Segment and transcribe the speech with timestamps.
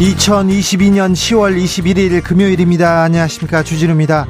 [0.00, 3.02] 2022년 10월 21일 금요일입니다.
[3.02, 3.62] 안녕하십니까.
[3.62, 4.26] 주진우입니다.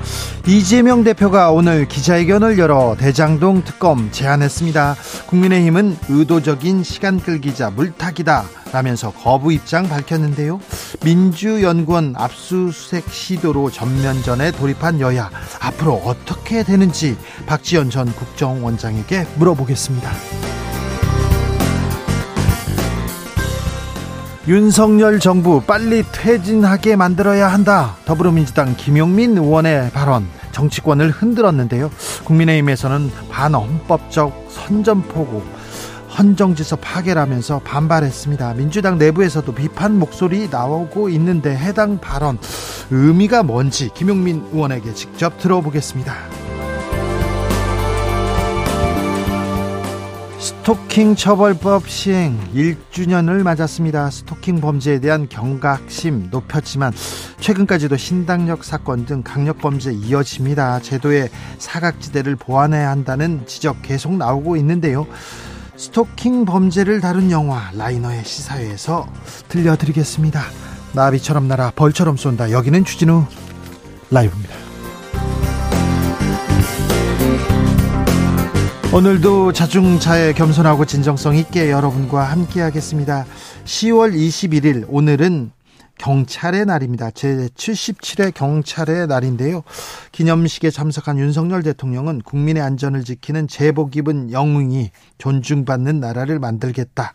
[0.48, 4.96] 이재명 대표가 오늘 기자회견을 열어 대장동 특검 제안했습니다.
[5.28, 10.60] 국민의힘은 의도적인 시간 끌기자 물타기다 라면서 거부 입장 밝혔는데요.
[11.04, 15.30] 민주연구원 압수수색 시도로 전면전에 돌입한 여야
[15.60, 17.16] 앞으로 어떻게 되는지
[17.46, 20.10] 박지원 전 국정원장에게 물어보겠습니다.
[24.48, 27.96] 윤석열 정부 빨리 퇴진하게 만들어야 한다.
[28.06, 31.90] 더불어민주당 김용민 의원의 발언 정치권을 흔들었는데요.
[32.24, 35.42] 국민의힘에서는 반헌법적 선전포고
[36.18, 38.54] 헌정지서 파괴라면서 반발했습니다.
[38.54, 42.38] 민주당 내부에서도 비판 목소리 나오고 있는데 해당 발언
[42.90, 46.49] 의미가 뭔지 김용민 의원에게 직접 들어보겠습니다.
[50.50, 54.10] 스토킹 처벌법 시행 1주년을 맞았습니다.
[54.10, 56.92] 스토킹 범죄에 대한 경각심 높였지만
[57.38, 60.80] 최근까지도 신당력 사건 등 강력 범죄 이어집니다.
[60.80, 65.06] 제도의 사각지대를 보완해야 한다는 지적 계속 나오고 있는데요.
[65.76, 69.06] 스토킹 범죄를 다룬 영화 라이너의 시사회에서
[69.48, 70.42] 들려드리겠습니다.
[70.92, 72.50] 나비처럼 날아 벌처럼 쏜다.
[72.50, 73.24] 여기는 주진우
[74.10, 74.69] 라이브입니다.
[78.92, 83.24] 오늘도 자중차에 겸손하고 진정성 있게 여러분과 함께 하겠습니다.
[83.64, 85.52] 10월 21일 오늘은
[85.98, 87.12] 경찰의 날입니다.
[87.12, 89.62] 제 77회 경찰의 날인데요.
[90.10, 97.14] 기념식에 참석한 윤석열 대통령은 국민의 안전을 지키는 제복 입은 영웅이 존중받는 나라를 만들겠다.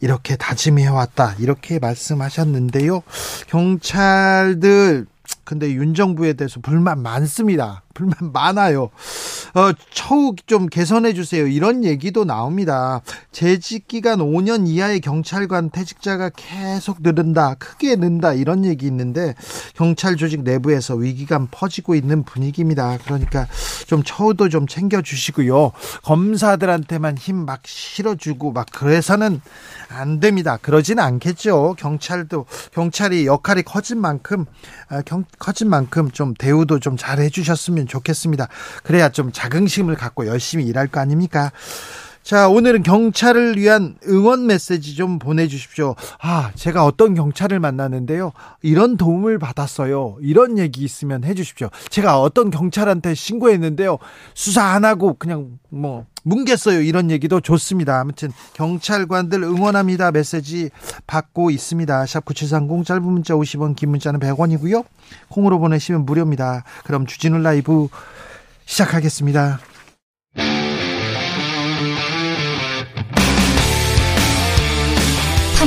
[0.00, 1.34] 이렇게 다짐해왔다.
[1.40, 3.02] 이렇게 말씀하셨는데요.
[3.48, 5.06] 경찰들
[5.42, 7.82] 근데 윤 정부에 대해서 불만 많습니다.
[7.98, 8.90] 불만 많아요.
[9.54, 11.46] 어, 처우 좀 개선해 주세요.
[11.46, 13.00] 이런 얘기도 나옵니다.
[13.32, 17.54] 재직 기간 5년 이하의 경찰관 퇴직자가 계속 늘은다.
[17.54, 18.32] 크게 는다.
[18.32, 19.34] 이런 얘기 있는데
[19.74, 22.98] 경찰 조직 내부에서 위기감 퍼지고 있는 분위기입니다.
[23.04, 23.46] 그러니까
[23.86, 25.72] 좀 처우도 좀 챙겨 주시고요.
[26.04, 29.40] 검사들한테만 힘 막 실어 주고 막 그래서는
[29.88, 30.58] 안 됩니다.
[30.60, 31.76] 그러지는 않겠죠.
[31.78, 32.44] 경찰도
[32.74, 34.44] 경찰이 역할이 커진 만큼
[34.90, 38.48] 아, 경, 커진 만큼 좀 대우도 좀 잘 해 주셨으면 좋겠습니다.
[38.82, 41.50] 그래야 좀 자긍심을 갖고 열심히 일할 거 아닙니까?
[42.28, 45.94] 자, 오늘은 경찰을 위한 응원 메시지 좀 보내주십시오.
[46.20, 48.32] 아, 제가 어떤 경찰을 만나는데요.
[48.60, 50.18] 이런 도움을 받았어요.
[50.20, 51.70] 이런 얘기 있으면 해주십시오.
[51.88, 53.96] 제가 어떤 경찰한테 신고했는데요.
[54.34, 56.86] 수사 안 하고 그냥 뭐, 뭉갰어요.
[56.86, 57.98] 이런 얘기도 좋습니다.
[57.98, 60.10] 아무튼 경찰관들 응원합니다.
[60.10, 60.68] 메시지
[61.06, 62.04] 받고 있습니다.
[62.04, 64.84] 샵 9730 짧은 문자 50원, 긴 문자는 100원이고요.
[65.30, 66.64] 콩으로 보내시면 무료입니다.
[66.84, 67.88] 그럼 주진우 라이브
[68.66, 69.60] 시작하겠습니다.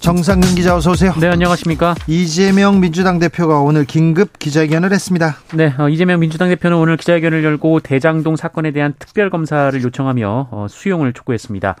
[0.00, 1.12] 정상근 기자 어서 오세요.
[1.20, 1.94] 네, 안녕하십니까?
[2.06, 5.36] 이재명 민주당 대표가 오늘 긴급 기자회견을 했습니다.
[5.54, 10.66] 네, 어, 이재명 민주당 대표는 오늘 기자회견을 열고 대장동 사건에 대한 특별 검사를 요청하며 어,
[10.70, 11.76] 수용을 촉구했습니다.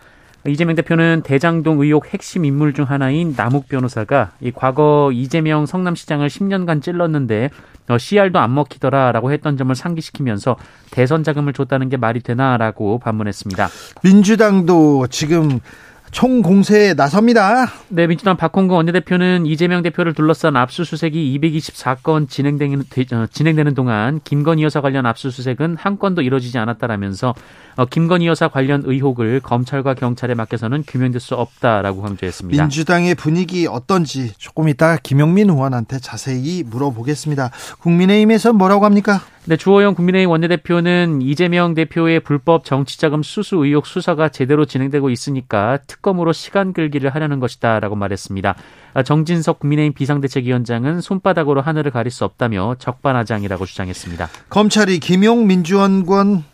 [0.48, 6.82] 이재명 대표는 대장동 의혹 핵심 인물 중 하나인 남욱 변호사가 이 과거 이재명 성남시장을 10년간
[6.82, 7.48] 찔렀는데
[7.88, 10.56] 어, CR도 안 먹히더라라고 했던 점을 상기시키면서
[10.90, 13.68] 대선 자금을 줬다는 게 말이 되나라고 반문했습니다.
[14.02, 15.60] 민주당도 지금
[16.10, 17.66] 총공세에 나섭니다.
[17.88, 22.80] 네, 민주당 박홍근 원내대표는 이재명 대표를 둘러싼 압수수색이 224건 진행되는,
[23.12, 27.34] 어, 진행되는 동안 김건희 여사 관련 압수수색은 한 건도 이뤄지지 않았다라면서
[27.76, 32.60] 어, 김건희 여사 관련 의혹을 검찰과 경찰에 맡겨서는 규명될 수 없다라고 강조했습니다.
[32.60, 37.50] 민주당의 분위기 어떤지 조금 이따 김용민 의원한테 자세히 물어보겠습니다.
[37.78, 39.20] 국민의힘에서 뭐라고 합니까?
[39.50, 46.32] 네, 주호영 국민의힘 원내대표는 이재명 대표의 불법 정치자금 수수 의혹 수사가 제대로 진행되고 있으니까 특검으로
[46.32, 48.54] 시간 끌기를 하려는 것이다라고 말했습니다.
[48.94, 54.28] 아, 정진석 국민의힘 비상대책위원장은 손바닥으로 하늘을 가릴 수 없다며 적반하장이라고 주장했습니다.
[54.50, 56.44] 검찰이 김용 민주원권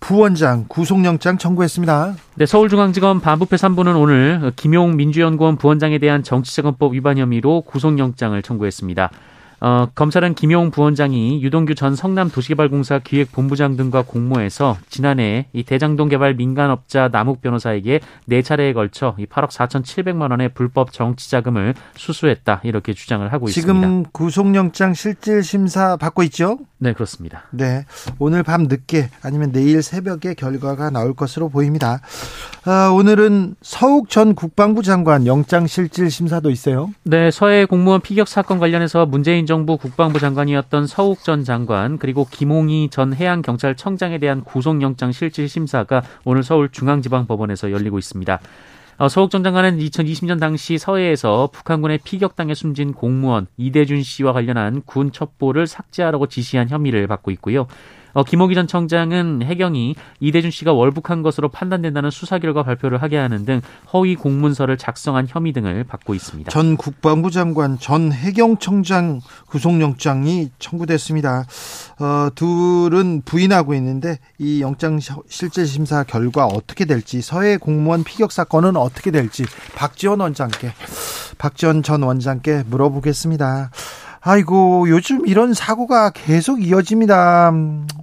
[0.00, 2.14] 부원장 구속영장 청구했습니다.
[2.36, 9.10] 네, 서울중앙지검 반부패 3부는 오늘 김용 민주연구원 부원장에 대한 정치자금법 위반 혐의로 구속영장을 청구했습니다.
[9.60, 17.08] 어, 검찰은 김용 부원장이 유동규 전 성남도시개발공사 기획본부장 등과 공모해서 지난해 이 대장동 개발 민간업자
[17.08, 23.26] 남욱 변호사에게 네 차례에 걸쳐 이 8억 4,700만 원의 불법 정치 자금을 수수했다 이렇게 주장을
[23.32, 23.86] 하고 지금 있습니다.
[23.88, 26.58] 지금 구속영장 실질 심사 받고 있죠?
[26.78, 27.42] 네, 그렇습니다.
[27.50, 27.84] 네,
[28.20, 32.00] 오늘 밤 늦게 아니면 내일 새벽에 결과가 나올 것으로 보입니다.
[32.64, 36.90] 아, 오늘은 서욱 전 국방부 장관 영장 실질 심사도 있어요.
[37.02, 42.90] 네, 서해 공무원 피격 사건 관련해서 문재인 정부 국방부 장관이었던 서욱 전 장관 그리고 김홍희
[42.90, 48.38] 전 해양경찰청장에 대한 구속영장 실질 심사가 오늘 서울중앙지방법원에서 열리고 있습니다.
[48.98, 55.12] 어, 서욱 전 장관은 2020년 당시 서해에서 북한군의 피격당해 숨진 공무원 이대준 씨와 관련한 군
[55.12, 57.66] 첩보를 삭제하라고 지시한 혐의를 받고 있고요.
[58.12, 63.44] 어, 김호기 전 청장은 해경이 이대준 씨가 월북한 것으로 판단된다는 수사 결과 발표를 하게 하는
[63.44, 63.60] 등
[63.92, 66.50] 허위 공문서를 작성한 혐의 등을 받고 있습니다.
[66.50, 71.44] 전 국방부 장관, 전 해경 청장 구속영장이 청구됐습니다.
[72.00, 78.76] 어, 둘은 부인하고 있는데 이 영장 실질 심사 결과 어떻게 될지 서해 공무원 피격 사건은
[78.76, 79.44] 어떻게 될지
[79.74, 80.72] 박지원 원장께
[81.38, 83.70] 박지원 전 원장께 물어보겠습니다.
[84.20, 87.52] 아이고 요즘 이런 사고가 계속 이어집니다.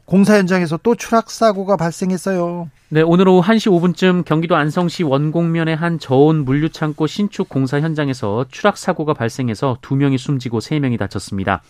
[0.06, 2.70] 공사 현장에서 또 추락 사고가 발생했어요.
[2.90, 8.78] 네, 오늘 오후 1시 5분쯤 경기도 안성시 원곡면의 한 저온 물류창고 신축 공사 현장에서 추락
[8.78, 11.62] 사고가 발생해서 2명이 숨지고 3명이 다쳤습니다.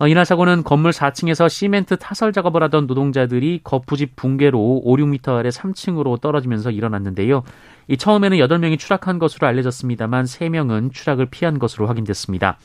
[0.00, 5.50] 어, 이날 사고는 건물 4층에서 시멘트 타설 작업을 하던 노동자들이 거푸집 붕괴로 5, 6m 아래
[5.50, 7.44] 3층으로 떨어지면서 일어났는데요.
[7.86, 12.58] 이 처음에는 8명이 추락한 것으로 알려졌습니다만 3명은 추락을 피한 것으로 확인됐습니다.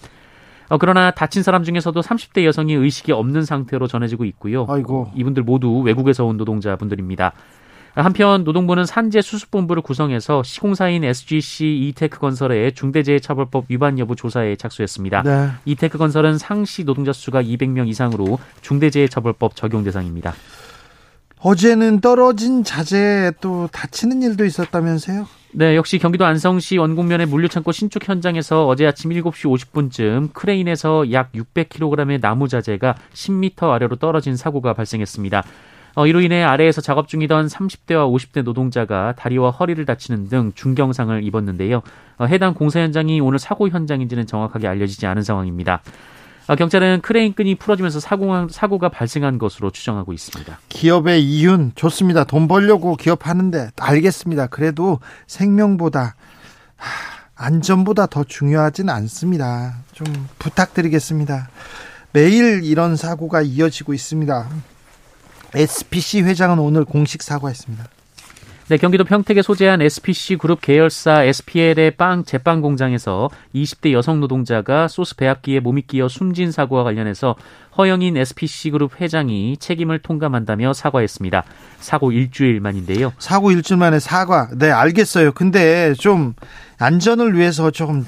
[0.70, 4.66] 어, 그러나 다친 사람 중에서도 30대 여성이 의식이 없는 상태로 전해지고 있고요.
[4.70, 5.12] 아이고.
[5.16, 7.34] 이분들 모두 외국에서 온 노동자분들입니다.
[7.96, 15.24] 한편 노동부는 산재 수습본부를 구성해서 시공사인 SGC 이테크 건설의 중대재해처벌법 위반 여부 조사에 착수했습니다.
[15.24, 15.50] 네.
[15.66, 20.34] 이테크 건설은 상시 노동자 수가 200명 이상으로 중대재해처벌법 적용 대상입니다.
[21.42, 25.26] 어제는 떨어진 자재 또 다치는 일도 있었다면서요?
[25.54, 32.20] 네, 역시 경기도 안성시 원곡면의 물류창고 신축 현장에서 어제 아침 7시 50분쯤 크레인에서 약 600kg의
[32.20, 35.44] 나무 자재가 10m 아래로 떨어진 사고가 발생했습니다.
[35.96, 41.82] 어, 이로 인해 아래에서 작업 중이던 30대와 50대 노동자가 다리와 허리를 다치는 등 중경상을 입었는데요.
[42.18, 45.82] 어, 해당 공사 현장이 오늘 사고 현장인지는 정확하게 알려지지 않은 상황입니다.
[46.50, 50.60] 어, 경찰은 크레인 끈이 풀어지면서 사고, 사고가 발생한 것으로 추정하고 있습니다.
[50.70, 52.24] 기업의 이윤 좋습니다.
[52.24, 54.48] 돈 벌려고 기업하는데 알겠습니다.
[54.48, 56.16] 그래도 생명보다
[57.36, 59.76] 안전보다 더 중요하진 않습니다.
[59.92, 60.08] 좀
[60.40, 61.50] 부탁드리겠습니다.
[62.14, 64.50] 매일 이런 사고가 이어지고 있습니다.
[65.54, 67.86] SPC 회장은 오늘 공식 사과했습니다.
[68.70, 75.16] 네, 경기도 평택에 소재한 SPC 그룹 계열사 SPL의 빵 제빵 공장에서 20대 여성 노동자가 소스
[75.16, 77.36] 배합기에 몸이 끼어 숨진 사고와 관련해서
[77.80, 81.46] 허영인 SPC 그룹 회장이 책임을 통감한다며 사과했습니다.
[81.80, 83.12] 사고 일주일 만인데요.
[83.18, 84.50] 사고 일주일 만에 사과.
[84.56, 85.32] 네, 알겠어요.
[85.32, 86.36] 근데 좀
[86.78, 88.06] 안전을 위해서 좀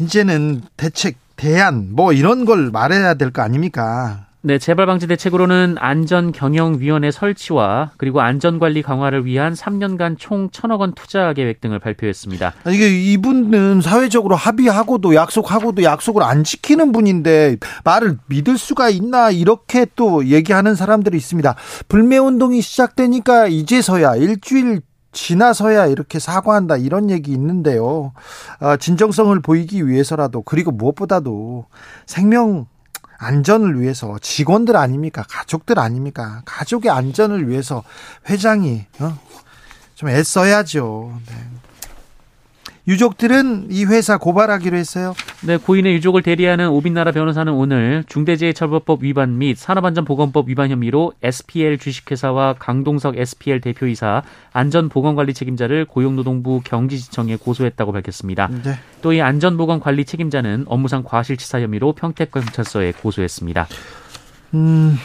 [0.00, 4.24] 이제는 대책, 대안 뭐 이런 걸 말해야 될 거 아닙니까?
[4.44, 10.48] 네, 재발 방지 대책으로는 안전 경영 위원회 설치와 그리고 안전 관리 강화를 위한 3년간 총
[10.50, 12.52] 1천억 원 투자 계획 등을 발표했습니다.
[12.66, 20.26] 이게 이분은 사회적으로 합의하고도 약속하고도 약속을 안 지키는 분인데 말을 믿을 수가 있나 이렇게 또
[20.26, 21.54] 얘기하는 사람들이 있습니다.
[21.86, 24.80] 불매 운동이 시작되니까 이제서야 일주일
[25.12, 28.12] 지나서야 이렇게 사과한다 이런 얘기 있는데요.
[28.58, 31.66] 아, 진정성을 보이기 위해서라도 그리고 무엇보다도
[32.06, 32.66] 생명
[33.22, 35.24] 안전을 위해서 직원들 아닙니까?
[35.28, 36.42] 가족들 아닙니까?
[36.44, 37.84] 가족의 안전을 위해서
[38.28, 39.18] 회장이 어?
[39.94, 41.12] 좀 애써야죠.
[41.28, 41.34] 네.
[42.88, 45.14] 유족들은 이 회사 고발하기로 했어요.
[45.46, 52.56] 네, 고인의 유족을 대리하는 오빈나라 변호사는 오늘 중대재해처벌법 위반 및 산업안전보건법 위반 혐의로 SPL 주식회사와
[52.58, 54.22] 강동석 SPL 대표이사
[54.52, 58.48] 안전보건관리 책임자를 고용노동부 경기지청에 고소했다고 밝혔습니다.
[58.64, 58.74] 네.
[59.00, 63.68] 또이 안전보건관리 책임자는 업무상 과실치사 혐의로 평택경찰서에 고소했습니다.
[64.54, 64.98] 음.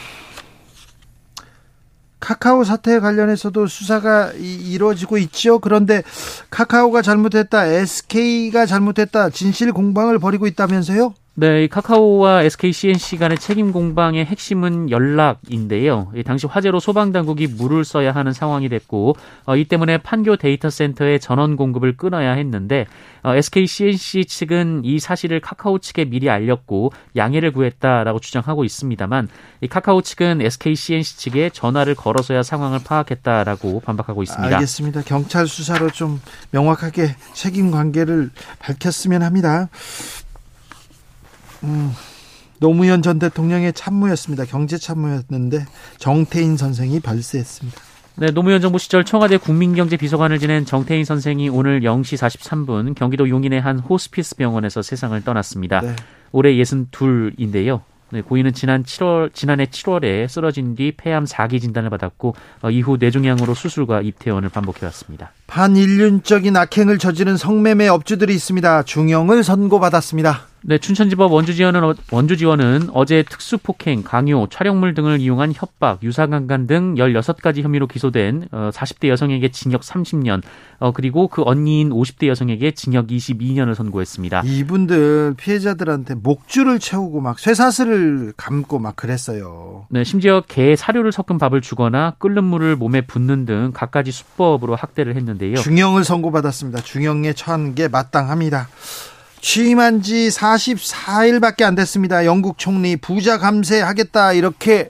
[2.19, 5.59] 카카오 사태에 관련해서도 수사가 이 루어지고 있죠.
[5.59, 6.03] 그런데
[6.49, 11.13] 카카오가 잘못했다, SK가 잘못했다, 진실 공방을 벌이고 있다면서요?
[11.39, 16.11] 네, 이 카카오와 SK CNC 간의 책임 공방의 핵심은 연락인데요.
[16.25, 19.15] 당시 화재로 소방 당국이 물을 써야 하는 상황이 됐고
[19.45, 22.87] 어, 이 때문에 판교 데이터 센터의 전원 공급을 끊어야 했는데
[23.21, 29.29] 어, SK CNC 측은 이 사실을 카카오 측에 미리 알렸고 양해를 구했다라고 주장하고 있습니다만
[29.61, 34.55] 이 카카오 측은 SK CNC 측에 전화를 걸어서야 상황을 파악했다라고 반박하고 있습니다.
[34.55, 35.03] 알겠습니다.
[35.03, 39.69] 경찰 수사로 좀 명확하게 책임 관계를 밝혔으면 합니다.
[41.63, 41.91] 음,
[42.59, 44.45] 노무현 전 대통령의 참모였습니다.
[44.45, 45.65] 경제 참모였는데
[45.97, 47.81] 정태인 선생이 별세했습니다.
[48.19, 53.77] 네, 노무현 정부 시절 청와대 국민경제비서관을 지낸 정태인 선생이 오늘 0시 43분 경기도 용인의 한
[53.77, 55.81] 호스피스 병원에서 세상을 떠났습니다.
[55.81, 55.95] 네.
[56.31, 57.81] 올해 62인데요.
[58.09, 63.53] 네, 고인은 지난 7월 지난해 7월에 쓰러진 뒤 폐암 4기 진단을 받았고 어, 이후 뇌종양으로
[63.53, 65.31] 수술과 입퇴원을 반복해 왔습니다.
[65.47, 68.83] 반인륜적인 악행을 저지른 성매매 업주들이 있습니다.
[68.83, 70.47] 중형을 선고받았습니다.
[70.69, 77.61] 네, 춘천지법 원주지원은 어, 원주지원은 어제 특수폭행, 강요, 촬영물 등을 이용한 협박, 유사강간 등 16가지
[77.61, 80.41] 혐의로 기소된 40대 어, 여성에게 징역 30년,
[80.79, 84.41] 어, 그리고 그 언니인 50대 여성에게 징역 22년을 선고했습니다.
[84.43, 89.87] 이분들 피해자들한테 목줄을 채우고 막 쇠사슬을 감고 막 그랬어요.
[89.89, 95.15] 네, 심지어 개 사료를 섞은 밥을 주거나 끓는 물을 몸에 붓는 등 갖가지 수법으로 학대를
[95.15, 95.55] 했는데요.
[95.55, 96.81] 중형을 선고받았습니다.
[96.81, 98.67] 중형에 처한 게 마땅합니다.
[99.39, 102.25] 취임한 지 44일밖에 안 됐습니다.
[102.25, 104.89] 영국 총리 부자 감세하겠다 이렇게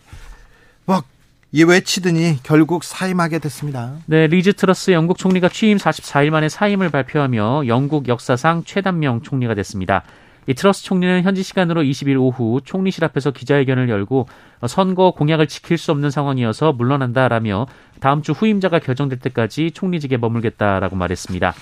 [0.86, 1.06] 막
[1.54, 3.94] 외치더니 결국 사임하게 됐습니다.
[4.06, 10.04] 네, 리즈 트러스 영국 총리가 취임 44일 만에 사임을 발표하며 영국 역사상 최단명 총리가 됐습니다.
[10.50, 14.30] 이 트러스 총리는 현지 시간으로 20일 오후 총리실 앞에서 기자회견을 열고
[14.66, 17.68] 선거 공약을 지킬 수 없는 상황이어서 물러난다라며
[18.00, 21.54] 다음 주 후임자가 결정될 때까지 총리직에 머물겠다라고 말했습니다.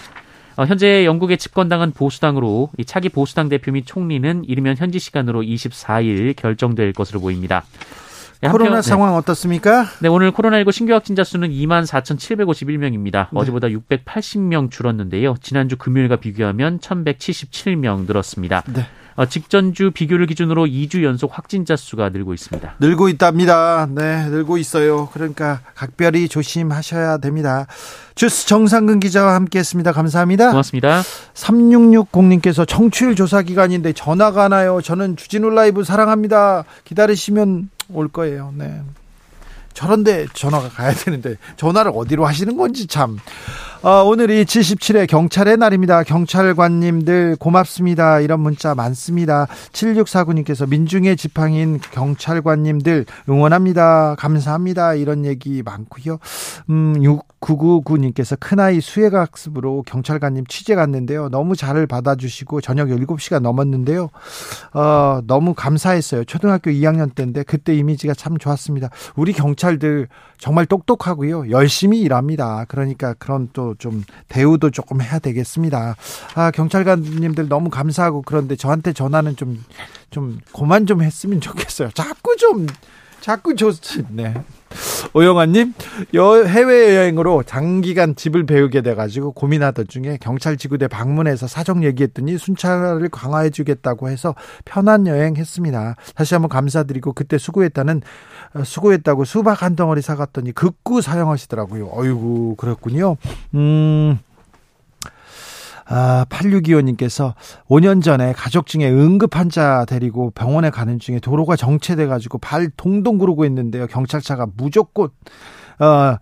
[0.58, 6.36] 어, 현재 영국의 집권당은 보수당으로 이 차기 보수당 대표 및 총리는 이르면 현지 시간으로 24일
[6.36, 7.66] 결정될 것으로 보입니다.
[8.42, 9.18] 네, 코로나 상황 네.
[9.18, 9.86] 어떻습니까?
[10.02, 13.28] 네, 오늘 코로나19 신규 확진자 수는 2만 4,751명입니다.
[13.32, 13.40] 네.
[13.40, 15.36] 어제보다 680명 줄었는데요.
[15.42, 18.64] 지난주 금요일과 비교하면 1,177명 늘었습니다.
[18.74, 18.86] 네.
[19.16, 22.76] 어, 직전주 비교를 기준으로 2주 연속 확진자 수가 늘고 있습니다.
[22.80, 23.88] 늘고 있답니다.
[23.90, 25.08] 네, 늘고 있어요.
[25.14, 27.66] 그러니까 각별히 조심하셔야 됩니다.
[28.16, 29.94] 주스 정상근 기자와 함께했습니다.
[29.94, 30.50] 감사합니다.
[30.50, 31.02] 고맙습니다.
[31.34, 34.82] 3660님께서 청취율 조사 기간인데 전화가 와요.
[34.84, 36.66] 저는 주진우 라이브 사랑합니다.
[36.84, 38.54] 기다리시면 올 거예요.
[38.56, 38.82] 네.
[39.74, 43.20] 저런데 전화가 가야 되는데 전화를 어디로 하시는 건지 참.
[43.82, 46.04] 어, 오늘이 77회 경찰의 날입니다.
[46.04, 48.20] 경찰관님들 고맙습니다.
[48.20, 49.48] 이런 문자 많습니다.
[49.74, 54.16] 7649님께서 민중의 지팡인 경찰관님들 응원합니다.
[54.18, 54.96] 감사합니다.
[54.96, 56.20] 이런 얘기 많고요.
[56.70, 56.96] 음,
[57.42, 61.30] 6999님께서 큰아이 수해학습으로 경찰관님 취재 갔는데요.
[61.30, 64.10] 너무 잘 받아주시고 저녁 7시가 넘었는데요.
[64.74, 66.24] 어, 너무 감사했어요.
[66.26, 68.90] 초등학교 2학년 때인데 그때 이미지가 참 좋았습니다.
[69.16, 71.50] 우리 경찰들 정말 똑똑하고요.
[71.50, 72.66] 열심히 일합니다.
[72.68, 75.96] 그러니까 그런 또좀 대우도 조금 해야 되겠습니다.
[76.36, 79.64] 아, 경찰관님들 너무 감사하고 그런데 저한테 전화는 좀,
[80.12, 81.90] 좀, 그만 좀 했으면 좋겠어요.
[81.94, 82.68] 자꾸 좀,
[83.22, 84.04] 자꾸 좋지.
[84.12, 84.36] 네.
[85.14, 85.74] 오영환님,
[86.14, 94.36] 해외여행으로 장기간 집을 배우게 돼가지고 고민하던 중에 경찰 지구대 방문해서 사정 얘기했더니 순찰을 강화해주겠다고 해서
[94.66, 95.96] 편한 여행 했습니다.
[96.14, 98.04] 다시 한번 감사드리고 그때 수고했다는 어,
[98.64, 101.90] 수고했다고 수박 한 덩어리 사갔더니 극구 사용하시더라고요.
[101.92, 103.18] 어이구, 그렇군요.
[103.54, 104.20] 음.
[105.88, 107.36] 아, 8625님께서
[107.68, 113.46] 5년 전에 가족 중에 응급 환자 데리고 병원에 가는 중에 도로가 정체돼가지고 발 동동 구르고
[113.46, 113.86] 있는데요.
[113.88, 115.10] 경찰차가 무조건,
[115.80, 116.18] 어,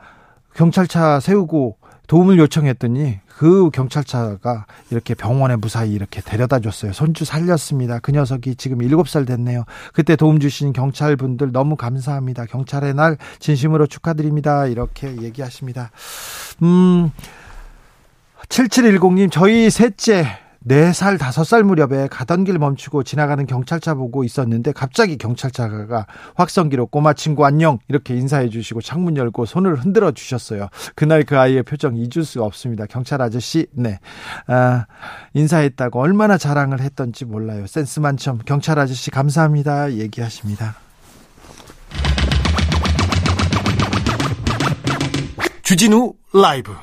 [0.54, 6.94] 경찰차 세우고 도움을 요청했더니 그 경찰차가 이렇게 병원에 무사히 이렇게 데려다 줬어요.
[6.94, 8.00] 손주 살렸습니다.
[8.00, 9.64] 그 녀석이 지금 7살 됐네요.
[9.94, 12.46] 그때 도움 주신 경찰분들 너무 감사합니다.
[12.46, 14.68] 경찰의 날 진심으로 축하드립니다.
[14.68, 15.92] 이렇게 얘기하십니다.
[16.62, 17.12] 음,
[18.50, 26.08] 7710님, 저희 셋째 4살, 5살 무렵에 가던 길 멈추고 지나가는 경찰차 보고 있었는데 갑자기 경찰차가
[26.36, 30.70] 확성기로 꼬마 친구 안녕 이렇게 인사해 주시고 창문 열고 손을 흔들어 주셨어요.
[30.96, 32.86] 그날 그 아이의 표정 잊을 수가 없습니다.
[32.86, 34.00] 경찰 아저씨, 네.
[34.48, 34.86] 아,
[35.34, 37.68] 인사했다고 얼마나 자랑을 했던지 몰라요.
[37.68, 38.40] 센스 만점.
[38.46, 39.94] 경찰 아저씨 감사합니다.
[39.94, 40.76] 얘기하십니다.
[45.64, 46.74] 주진우 라이브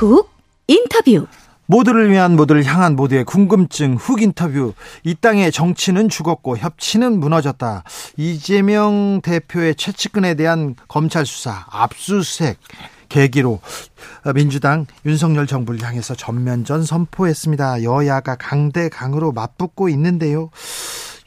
[0.00, 0.30] 훅
[0.66, 1.26] 인터뷰.
[1.66, 4.72] 모두를 위한 모두를 향한 모두의 궁금증 훅 인터뷰.
[5.04, 7.84] 이 땅의 정치는 죽었고 협치는 무너졌다.
[8.16, 12.56] 이재명 대표의 최측근에 대한 검찰 수사 압수수색
[13.10, 13.60] 계기로
[14.34, 17.82] 민주당 윤석열 정부를 향해서 전면전 선포했습니다.
[17.82, 20.48] 여야가 강대강으로 맞붙고 있는데요.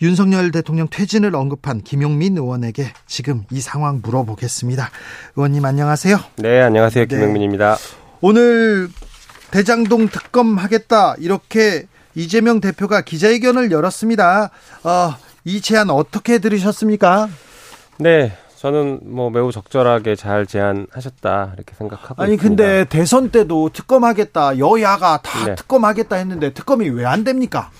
[0.01, 4.89] 윤석열 대통령 퇴진을 언급한 김용민 의원에게 지금 이 상황 물어보겠습니다.
[5.35, 6.17] 의원님 안녕하세요.
[6.37, 7.05] 네 안녕하세요.
[7.05, 7.15] 네.
[7.15, 7.75] 김용민입니다.
[7.75, 8.02] 네.
[8.25, 8.87] 오늘
[9.51, 14.49] 대장동 특검 하겠다 이렇게 이재명 대표가 기자회견을 열었습니다.
[14.85, 17.27] 어, 이 제안 어떻게 들으셨습니까?
[17.97, 22.63] 네, 저는 뭐 매우 적절하게 잘 제안하셨다 이렇게 생각하고 아니 있습니다.
[22.63, 25.55] 근데 대선 때도 특검하겠다 여야가 다 네.
[25.55, 27.71] 특검하겠다 했는데 특검이 왜 안 됩니까?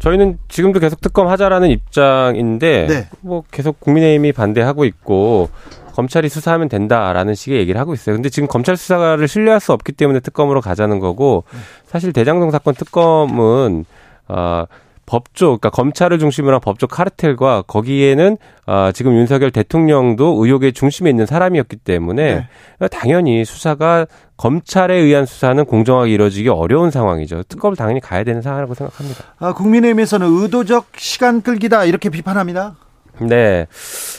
[0.00, 3.08] 저희는 지금도 계속 특검하자라는 입장인데 네.
[3.20, 5.50] 뭐 계속 국민의힘이 반대하고 있고
[5.98, 8.14] 검찰이 수사하면 된다라는 식의 얘기를 하고 있어요.
[8.14, 11.42] 근데 지금 검찰 수사를 신뢰할 수 없기 때문에 특검으로 가자는 거고
[11.86, 13.84] 사실 대장동 사건 특검은
[14.28, 14.64] 어
[15.06, 18.36] 법조, 그러니까 검찰을 중심으로 한 법조 카르텔과 거기에는
[18.66, 22.46] 어, 지금 윤석열 대통령도 의혹의 중심에 있는 사람이었기 때문에
[22.78, 22.88] 네.
[22.88, 27.44] 당연히 수사가 검찰에 의한 수사는 공정하게 이루어지기 어려운 상황이죠.
[27.48, 29.24] 특검을 당연히 가야 되는 상황이라고 생각합니다.
[29.38, 32.76] 아, 국민의힘에서는 의도적 시간 끌기다 이렇게 비판합니다.
[33.20, 33.66] 네.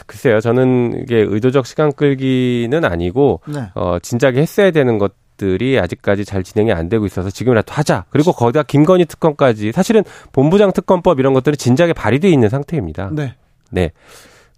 [0.05, 0.39] 글쎄요.
[0.39, 3.69] 저는 이게 의도적 시간 끌기는 아니고 네.
[3.75, 8.05] 어 진작에 했어야 되는 것 들이 아직까지 잘 진행이 안 되고 있어서 지금이라도 하자.
[8.09, 10.03] 그리고 거기다 김건희 특검까지 사실은
[10.33, 13.09] 본부장 특검법 이런 것들이 진작에 발의돼 있는 상태입니다.
[13.13, 13.35] 네.
[13.71, 13.91] 네.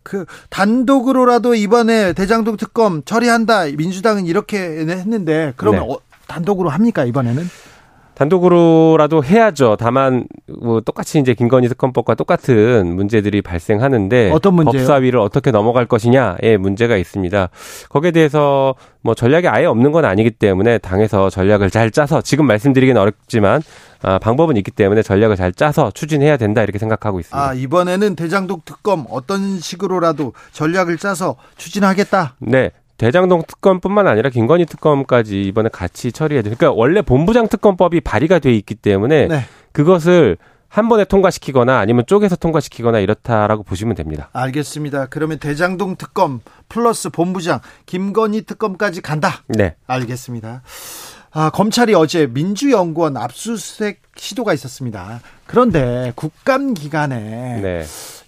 [0.04, 3.66] 그 단독으로라도 이번에 대장동 특검 처리한다.
[3.78, 5.94] 민주당은 이렇게 했는데 그러면 네.
[5.94, 7.44] 어, 단독으로 합니까 이번에는?
[8.14, 9.78] 단독으로라도 해야죠.
[9.80, 10.26] 다만
[10.62, 14.82] 뭐 똑같이 이제 김건희 특검법과 똑같은 문제들이 발생하는데 어떤 문제요?
[14.82, 17.50] 법사위를 어떻게 넘어갈 것이냐의 문제가 있습니다.
[17.90, 23.00] 거기에 대해서 뭐 전략이 아예 없는 건 아니기 때문에 당에서 전략을 잘 짜서 지금 말씀드리기는
[23.02, 23.62] 어렵지만
[24.04, 27.50] 아, 방법은 있기 때문에 전략을 잘 짜서 추진해야 된다 이렇게 생각하고 있습니다.
[27.50, 32.36] 아, 이번에는 대장동 특검 어떤 식으로라도 전략을 짜서 추진하겠다.
[32.40, 32.72] 네.
[33.02, 36.52] 대장동 특검뿐만 아니라 김건희 특검까지 이번에 같이 처리해야 돼.
[36.52, 39.44] 그러니까 원래 본부장 특검법이 발의가 돼 있기 때문에 네.
[39.72, 40.38] 그것을
[40.68, 44.30] 한 번에 통과시키거나 아니면 쪼개서 통과시키거나 이렇다라고 보시면 됩니다.
[44.34, 45.08] 알겠습니다.
[45.08, 49.42] 그러면 대장동 특검 플러스 본부장 김건희 특검까지 간다.
[49.48, 49.74] 네.
[49.88, 50.62] 알겠습니다.
[51.32, 55.22] 아, 검찰이 어제 민주연구원 압수수색 시도가 있었습니다.
[55.48, 57.84] 그런데 국감 기간에 네.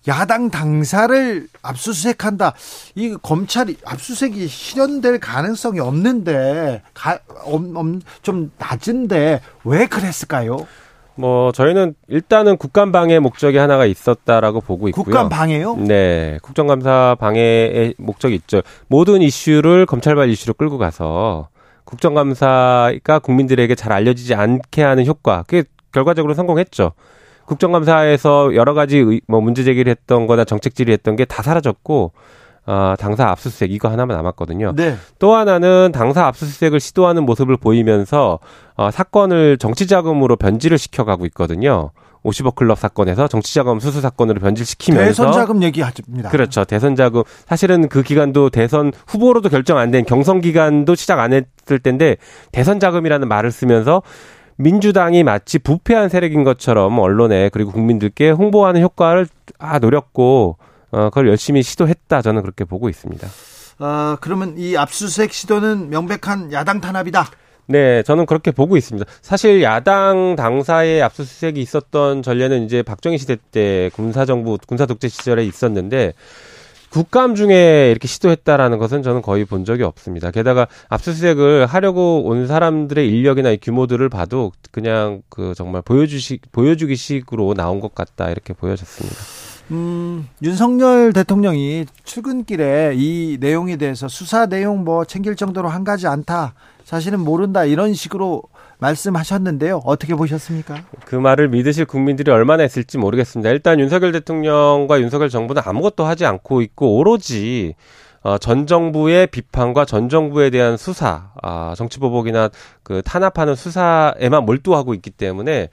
[0.07, 2.53] 야당 당사를 압수수색한다.
[2.95, 10.67] 이 검찰이 압수수색이 실현될 가능성이 없는데 가, 엄, 엄, 좀 낮은데 왜 그랬을까요?
[11.15, 15.03] 뭐 저희는 일단은 국감 방해 목적이 하나가 있었다라고 보고 있고요.
[15.03, 15.75] 국감 방해요?
[15.75, 18.61] 네, 국정감사 방해의 목적이 있죠.
[18.87, 21.49] 모든 이슈를 검찰발 이슈로 끌고 가서
[21.85, 26.93] 국정감사가 국민들에게 잘 알려지지 않게 하는 효과, 그게 결과적으로 성공했죠.
[27.45, 32.11] 국정감사에서 여러 가지 뭐 문제 제기를 했던 거나 정책 질의했던 게 다 사라졌고
[32.65, 34.73] 어, 당사 압수수색 이거 하나만 남았거든요.
[34.75, 34.95] 네.
[35.19, 38.39] 또 하나는 당사 압수수색을 시도하는 모습을 보이면서
[38.75, 41.91] 어, 사건을 정치 자금으로 변질을 시켜 가고 있거든요.
[42.23, 46.29] 50억 클럽 사건에서 정치 자금 수수 사건으로 변질시키면서 대선 자금 얘기하십니다.
[46.29, 46.63] 그렇죠.
[46.63, 51.79] 대선 자금 사실은 그 기간도 대선 후보로도 결정 안 된 경선 기간도 시작 안 했을
[51.79, 52.15] 텐데
[52.53, 54.01] 대선 자금이라는 말을 쓰면서
[54.63, 59.27] 민주당이 마치 부패한 세력인 것처럼 언론에 그리고 국민들께 홍보하는 효과를
[59.59, 60.57] 아 노렸고
[60.91, 63.27] 어 그걸 열심히 시도했다 저는 그렇게 보고 있습니다.
[63.79, 67.27] 아 그러면 이 압수수색 시도는 명백한 야당 탄압이다.
[67.65, 69.09] 네, 저는 그렇게 보고 있습니다.
[69.21, 76.13] 사실 야당 당사의 압수수색이 있었던 전례는 이제 박정희 시대 때 군사정부, 군사독재 시절에 있었는데
[76.93, 80.29] 국감 중에 이렇게 시도했다라는 것은 저는 거의 본 적이 없습니다.
[80.29, 87.79] 게다가 압수수색을 하려고 온 사람들의 인력이나 규모들을 봐도 그냥 그 정말 보여주시 보여주기 식으로 나온
[87.79, 89.17] 것 같다 이렇게 보여졌습니다.
[89.71, 96.53] 음, 윤석열 대통령이 출근길에 이 내용에 대해서 수사 내용 뭐 챙길 정도로 한 가지 않다.
[96.83, 97.65] 사실은 모른다.
[97.65, 98.43] 이런 식으로
[98.83, 99.81] 말씀하셨는데요.
[99.85, 100.83] 어떻게 보셨습니까?
[101.05, 103.49] 그 말을 믿으실 국민들이 얼마나 있을지 모르겠습니다.
[103.49, 107.75] 일단 윤석열 대통령과 윤석열 정부는 아무것도 하지 않고 있고 오로지
[108.21, 112.49] 어, 전 정부의 비판과 전 정부에 대한 수사, 아, 정치보복이나
[112.81, 115.69] 그 탄압하는 수사에만 몰두하고 있기 때문에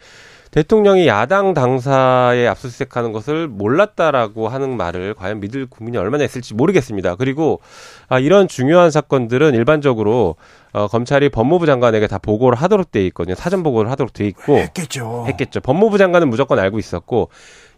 [0.50, 7.14] 대통령이 야당 당사에 압수수색하는 것을 몰랐다라고 하는 말을 과연 믿을 국민이 얼마나 있을지 모르겠습니다.
[7.14, 7.60] 그리고
[8.08, 10.36] 아, 이런 중요한 사건들은 일반적으로
[10.72, 13.36] 어, 검찰이 법무부 장관에게 다 보고를 하도록 돼 있거든요.
[13.36, 15.24] 사전 보고를 하도록 돼 있고 했겠죠.
[15.28, 15.60] 했겠죠.
[15.60, 17.30] 법무부 장관은 무조건 알고 있었고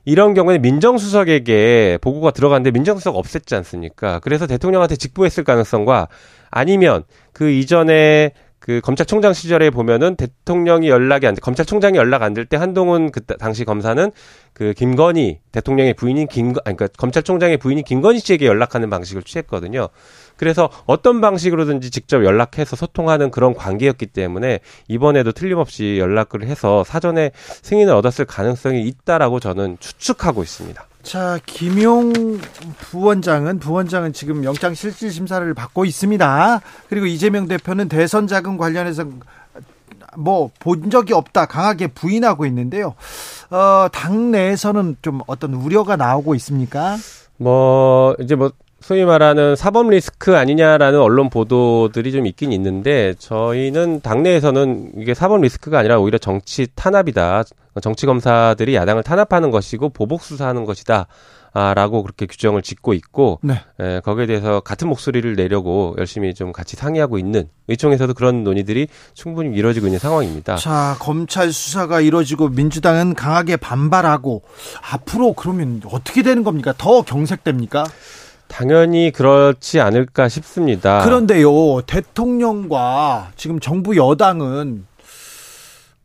[0.04, 4.18] 이런 경우에 민정수석에게 보고가 들어갔는데 민정수석 없앴지 않습니까?
[4.20, 6.08] 그래서 대통령한테 직보했을 가능성과
[6.50, 8.32] 아니면 그 이전에
[8.62, 13.20] 그 검찰총장 시절에 보면은 대통령이 연락이 안 돼, 검찰총장이 연락 안 될 때 한동훈 그
[13.20, 14.12] 당시 검사는
[14.52, 19.88] 그 김건희 대통령의 부인인 김, 아니 그러니까 검찰총장의 부인인 김건희 씨에게 연락하는 방식을 취했거든요.
[20.36, 27.92] 그래서 어떤 방식으로든지 직접 연락해서 소통하는 그런 관계였기 때문에 이번에도 틀림없이 연락을 해서 사전에 승인을
[27.92, 30.86] 얻었을 가능성이 있다라고 저는 추측하고 있습니다.
[31.02, 32.12] 자, 김용
[32.78, 36.60] 부원장은 부원장은 지금 영장 실질 심사를 받고 있습니다.
[36.88, 39.04] 그리고 이재명 대표는 대선 자금 관련해서
[40.16, 42.94] 뭐 본 적이 없다 강하게 부인하고 있는데요.
[43.50, 46.96] 어, 당 내에서는 좀 어떤 우려가 나오고 있습니까?
[47.38, 54.92] 뭐 이제 뭐 소위 말하는 사법 리스크 아니냐라는 언론 보도들이 좀 있긴 있는데 저희는 당내에서는
[54.98, 57.44] 이게 사법 리스크가 아니라 오히려 정치 탄압이다.
[57.80, 61.06] 정치 검사들이 야당을 탄압하는 것이고 보복 수사하는 것이다.
[61.54, 63.60] 아, 라고 그렇게 규정을 짓고 있고, 네.
[63.78, 69.54] 에, 거기에 대해서 같은 목소리를 내려고 열심히 좀 같이 상의하고 있는 의총에서도 그런 논의들이 충분히
[69.54, 70.56] 이루어지고 있는 상황입니다.
[70.56, 74.42] 자, 검찰 수사가 이루어지고 민주당은 강하게 반발하고
[74.92, 76.72] 앞으로 그러면 어떻게 되는 겁니까?
[76.78, 77.84] 더 경색됩니까?
[78.48, 81.04] 당연히 그렇지 않을까 싶습니다.
[81.04, 84.86] 그런데요, 대통령과 지금 정부 여당은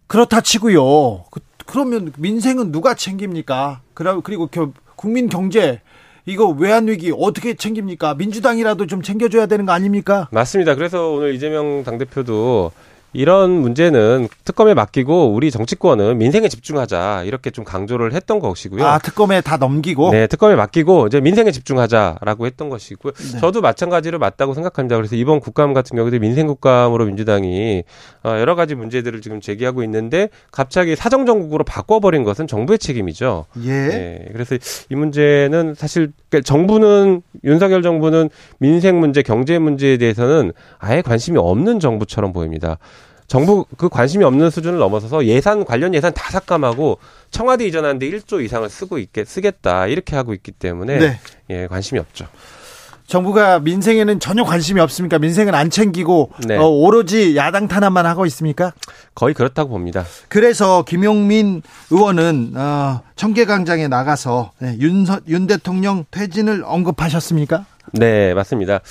[0.07, 1.23] 그렇다 치고요.
[1.67, 3.81] 그, 그러면 민생은 누가 챙깁니까?
[3.93, 4.49] 그리고
[4.95, 5.81] 국민 경제
[6.25, 8.15] 이거 외환 위기 어떻게 챙깁니까?
[8.15, 10.27] 민주당이라도 좀 챙겨줘야 되는 거 아닙니까?
[10.31, 10.75] 맞습니다.
[10.75, 12.71] 그래서 오늘 이재명 당대표도
[13.17, 18.85] 이런 문제는 특검에 맡기고 우리 정치권은 민생에 집중하자 이렇게 좀 강조를 했던 것이고요.
[18.85, 20.11] 아 특검에 다 넘기고.
[20.11, 23.13] 네, 특검에 맡기고 이제 민생에 집중하자라고 했던 것이고요.
[23.13, 23.39] 네.
[23.39, 24.95] 저도 마찬가지로 맞다고 생각합니다.
[24.97, 27.83] 그래서 이번 국감 같은 경우도 민생 국감으로 민주당이
[28.23, 33.45] 어, 여러 가지 문제들을 지금 제기하고 있는데 갑자기 사정 정국으로 바꿔버린 것은 정부의 책임이죠.
[33.63, 33.69] 예.
[33.71, 34.57] 네, 그래서
[34.91, 41.79] 이 문제는 사실 그러니까 정부는 윤석열 정부는 민생 문제, 경제 문제에 대해서는 아예 관심이 없는
[41.79, 42.77] 정부처럼 보입니다.
[43.27, 46.97] 정부 그 관심이 없는 수준을 넘어서서 예산 관련 예산 다 삭감하고
[47.29, 51.19] 청와대 이전하는데 1조 이상을 쓰고 있게 쓰겠다 이렇게 하고 있기 때문에 네.
[51.49, 52.27] 예 관심이 없죠.
[53.05, 55.17] 정부가 민생에는 전혀 관심이 없습니까?
[55.17, 56.57] 민생은 안 챙기고 네.
[56.57, 58.73] 어, 오로지 야당 탄압만 하고 있습니까?
[59.15, 60.03] 거의 그렇다고 봅니다.
[60.27, 67.65] 그래서 김용민 의원은 어, 청계광장에 나가서 네, 윤, 윤 대통령 퇴진을 언급하셨습니까?
[67.93, 68.81] 네, 맞습니다.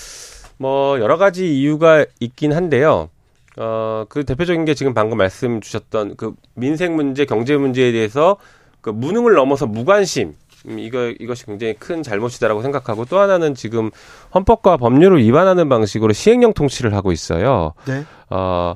[0.57, 3.11] 뭐 여러 가지 이유가 있긴 한데요.
[3.57, 8.37] 어, 그 대표적인 게 지금 방금 말씀 주셨던 그 민생 문제, 경제 문제에 대해서
[8.81, 10.35] 그 무능을 넘어서 무관심.
[10.69, 13.91] 음, 이거 이것이 굉장히 큰 잘못이다라고 생각하고 또 하나는 지금
[14.35, 17.73] 헌법과 법률을 위반하는 방식으로 시행령 통치를 하고 있어요.
[17.87, 18.05] 네.
[18.31, 18.75] 어,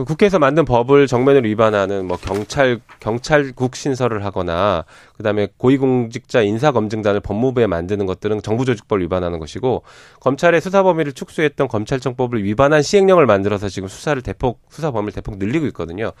[0.00, 4.86] 그 국회에서 만든 법을 정면으로 위반하는 뭐 경찰 경찰국 신설을 하거나
[5.18, 9.82] 그다음에 고위공직자 인사검증단을 법무부에 만드는 것들은 정부조직법을 위반하는 것이고
[10.20, 15.66] 검찰의 수사 범위를 축소했던 검찰청법을 위반한 시행령을 만들어서 지금 수사를 대폭 수사 범위를 대폭 늘리고
[15.66, 16.12] 있거든요.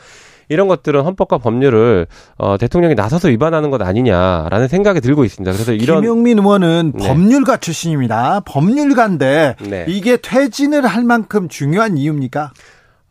[0.50, 5.52] 이런 것들은 헌법과 법률을 어, 대통령이 나서서 위반하는 것 아니냐라는 생각이 들고 있습니다.
[5.52, 7.08] 그래서 이런 김용민 의원은 네.
[7.08, 8.40] 법률가 출신입니다.
[8.40, 9.86] 법률가인데 네.
[9.88, 12.52] 이게 퇴진을 할 만큼 중요한 이유입니까?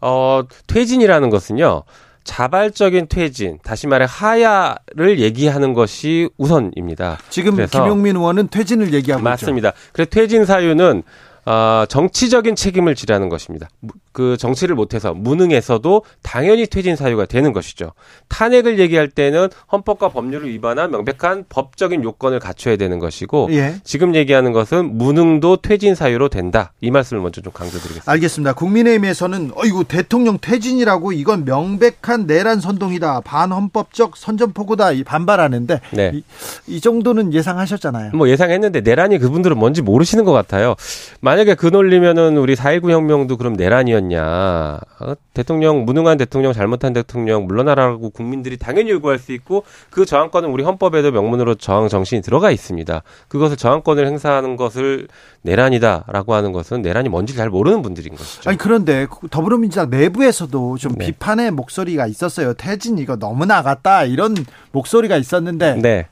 [0.01, 1.83] 어, 퇴진이라는 것은요.
[2.23, 7.17] 자발적인 퇴진, 다시 말해 하야를 얘기하는 것이 우선입니다.
[7.29, 9.69] 지금 김용민 의원은 퇴진을 얘기하고 맞습니다.
[9.69, 9.79] 있죠.
[9.93, 11.03] 그래 퇴진 사유는
[11.45, 13.67] 어, 정치적인 책임을 지라는 것입니다.
[14.19, 17.93] 그 정치를 못해서 무능해서도 당연히 퇴진 사유가 되는 것이죠.
[18.27, 23.75] 탄핵을 얘기할 때는 헌법과 법률을 위반한 명백한 법적인 요건을 갖춰야 되는 것이고 예.
[23.85, 26.73] 지금 얘기하는 것은 무능도 퇴진 사유로 된다.
[26.81, 28.11] 이 말씀을 먼저 좀 강조드리겠습니다.
[28.11, 28.53] 알겠습니다.
[28.55, 33.21] 국민의힘에서는 어이구 대통령 퇴진이라고 이건 명백한 내란 선동이다.
[33.21, 34.89] 반헌법적 선전포고다.
[35.05, 36.11] 반발하는데 네.
[36.13, 36.23] 이,
[36.67, 38.11] 이 정도는 예상하셨잖아요.
[38.15, 40.75] 뭐 예상했는데 내란이 그분들은 뭔지 모르시는 것 같아요.
[41.21, 44.79] 만약에 그 논리면은 우리 4.19 혁명도 그럼 내란이었냐 아니냐.
[44.99, 45.13] 어?
[45.33, 51.11] 대통령 무능한 대통령 잘못한 대통령 물러나라고 국민들이 당연히 요구할 수 있고 그 저항권은 우리 헌법에도
[51.11, 53.03] 명문으로 저항 정신이 들어가 있습니다.
[53.27, 55.07] 그것을 저항권을 행사하는 것을
[55.43, 58.49] 내란이다라고 하는 것은 내란이 뭔지 잘 모르는 분들인 것이죠.
[58.49, 61.05] 아니 그런데 더불어민주당 내부에서도 좀 네.
[61.05, 62.53] 비판의 목소리가 있었어요.
[62.55, 64.35] 태진 이거 너무 나갔다 이런
[64.71, 66.07] 목소리가 있었는데 네.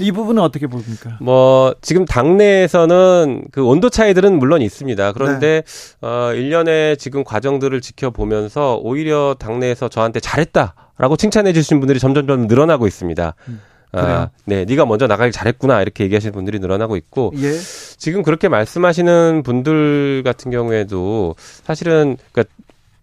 [0.00, 1.18] 이 부분은 어떻게 보십니까?
[1.20, 5.12] 뭐 지금 당내에서는 그 온도 차이들은 물론 있습니다.
[5.12, 6.06] 그런데 네.
[6.06, 13.34] 어 1년의 지금 과정들을 지켜보면서 오히려 당내에서 저한테 잘했다라고 칭찬해 주신 분들이 점점점 늘어나고 있습니다.
[13.48, 13.60] 음.
[13.92, 17.52] 아, 네, 네가 먼저 나가길 잘했구나 이렇게 얘기하시는 분들이 늘어나고 있고 예.
[17.96, 22.42] 지금 그렇게 말씀하시는 분들 같은 경우에도 사실은 어,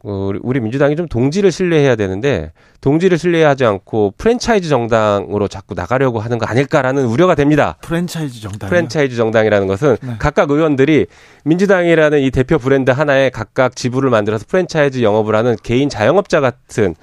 [0.06, 6.46] 우리 민주당이 좀 동지를 신뢰해야 되는데 동지를 신뢰하지 않고 프랜차이즈 정당으로 자꾸 나가려고 하는 거
[6.46, 7.78] 아닐까라는 우려가 됩니다.
[7.82, 8.70] 프랜차이즈 정당.
[8.70, 10.16] 프랜차이즈 정당이라는 것은 네.
[10.20, 11.08] 각각 의원들이
[11.44, 16.94] 민주당이라는 이 대표 브랜드 하나에 각각 지부를 만들어서 프랜차이즈 영업을 하는 개인 자영업자 같은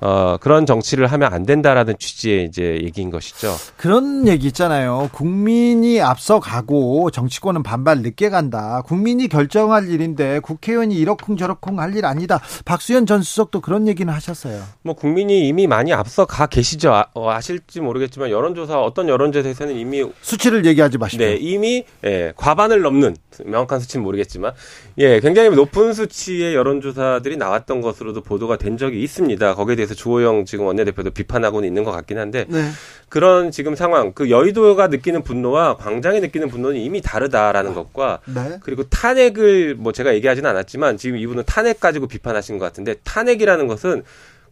[0.00, 3.54] 어, 그런 정치를 하면 안 된다라는 취지의 이제 얘기인 것이죠.
[3.76, 5.10] 그런 얘기 있잖아요.
[5.12, 8.82] 국민이 앞서가고 정치권은 반발 늦게 간다.
[8.86, 12.40] 국민이 결정할 일인데 국회의원이 이러쿵저러쿵 할 일 아니다.
[12.64, 14.62] 박수현 전 수석도 그런 얘기는 하셨어요.
[14.82, 16.94] 뭐 국민이 이미 많이 앞서가 계시죠.
[16.94, 22.80] 아, 어, 실지 모르겠지만 여론조사 어떤 여론조사에서는 이미 수치를 얘기하지 마시고 네, 이미 예, 과반을
[22.82, 24.52] 넘는 명확한 수치는 모르겠지만
[24.98, 29.54] 예, 굉장히 높은 수치의 여론조사들이 나왔던 것으로도 보도가 된 적이 있습니다.
[29.56, 32.70] 거기에 대해 서 주호영 지금 원내대표도 비판하고는 있는 것 같긴 한데 네.
[33.08, 38.58] 그런 지금 상황, 그 여의도가 느끼는 분노와 광장이 느끼는 분노는 이미 다르다라는 것과 네.
[38.62, 44.04] 그리고 탄핵을 뭐 제가 얘기하지는 않았지만 지금 이분은 탄핵 가지고 비판하신 것 같은데 탄핵이라는 것은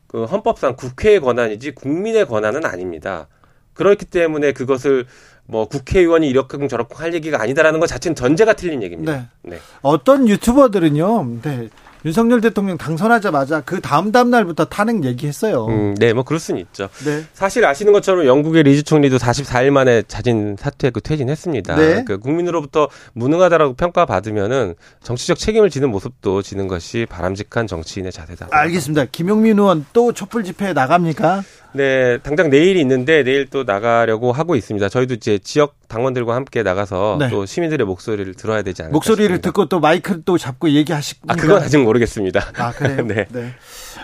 [0.09, 3.29] 그 헌법상 국회의 권한이지 국민의 권한은 아닙니다.
[3.75, 5.07] 그렇기 때문에 그것을
[5.47, 9.31] 뭐 국회의원이 이렇게 저렇게 할 얘기가 아니다라는 것 자체는 전제가 틀린 얘기입니다.
[9.43, 9.53] 네.
[9.57, 9.59] 네.
[9.83, 11.41] 어떤 유튜버들은요.
[11.43, 11.69] 네.
[12.09, 15.67] 윤석열 대통령 당선하자마자 그 다음 다음 날부터 탄핵 얘기했어요.
[15.67, 16.89] 음, 네, 뭐 그럴 수는 있죠.
[17.05, 17.23] 네.
[17.35, 21.77] 사실 아시는 것처럼 영국의 리즈 총리도 44일 만에 자진 사퇴했고 퇴진했습니다.
[21.77, 22.05] 네.
[22.05, 28.49] 그 국민으로부터 무능하다라고 평가받으면은 정치적 책임을 지는 모습도 지는 것이 바람직한 정치인의 자세다.
[28.53, 29.05] 알겠습니다.
[29.13, 31.43] 김용민 의원 또 촛불 집회에 나갑니까?
[31.73, 34.89] 네, 당장 내일이 있는데 내일 또 나가려고 하고 있습니다.
[34.89, 37.29] 저희도 이제 지역 당원들과 함께 나가서 네.
[37.29, 39.49] 또 시민들의 목소리를 들어야 되지 않을까 목소리를 싶습니다.
[39.49, 42.53] 듣고 또 마이크를 또 잡고 얘기하시고 아, 그건 아직 모르겠습니다.
[42.57, 43.05] 아, 그래요?
[43.07, 43.27] 네.
[43.31, 43.53] 네.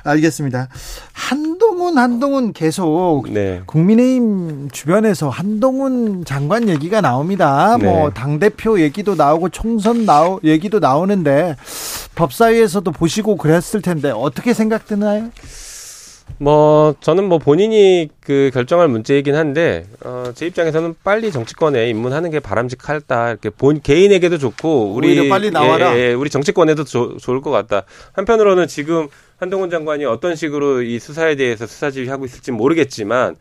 [0.02, 0.68] 알겠습니다.
[1.12, 3.62] 한동훈 한동훈 계속 네.
[3.66, 7.76] 국민의힘 주변에서 한동훈 장관 얘기가 나옵니다.
[7.78, 7.86] 네.
[7.86, 11.56] 뭐당 대표 얘기도 나오고 총선 나오 얘기도 나오는데
[12.14, 15.30] 법사위에서도 보시고 그랬을 텐데 어떻게 생각되나요?
[16.38, 22.40] 뭐 저는 뭐 본인이 그 결정할 문제이긴 한데 어, 제 입장에서는 빨리 정치권에 입문하는 게
[22.40, 25.96] 바람직하다 이렇게 본 개인에게도 좋고 우리 빨리 나와라.
[25.96, 27.84] 예, 예, 우리 정치권에도 조, 좋을 것 같다.
[28.12, 29.08] 한편으로는 지금
[29.38, 33.36] 한동훈 장관이 어떤 식으로 이 수사에 대해서 수사 지휘하고 있을지 모르겠지만 어,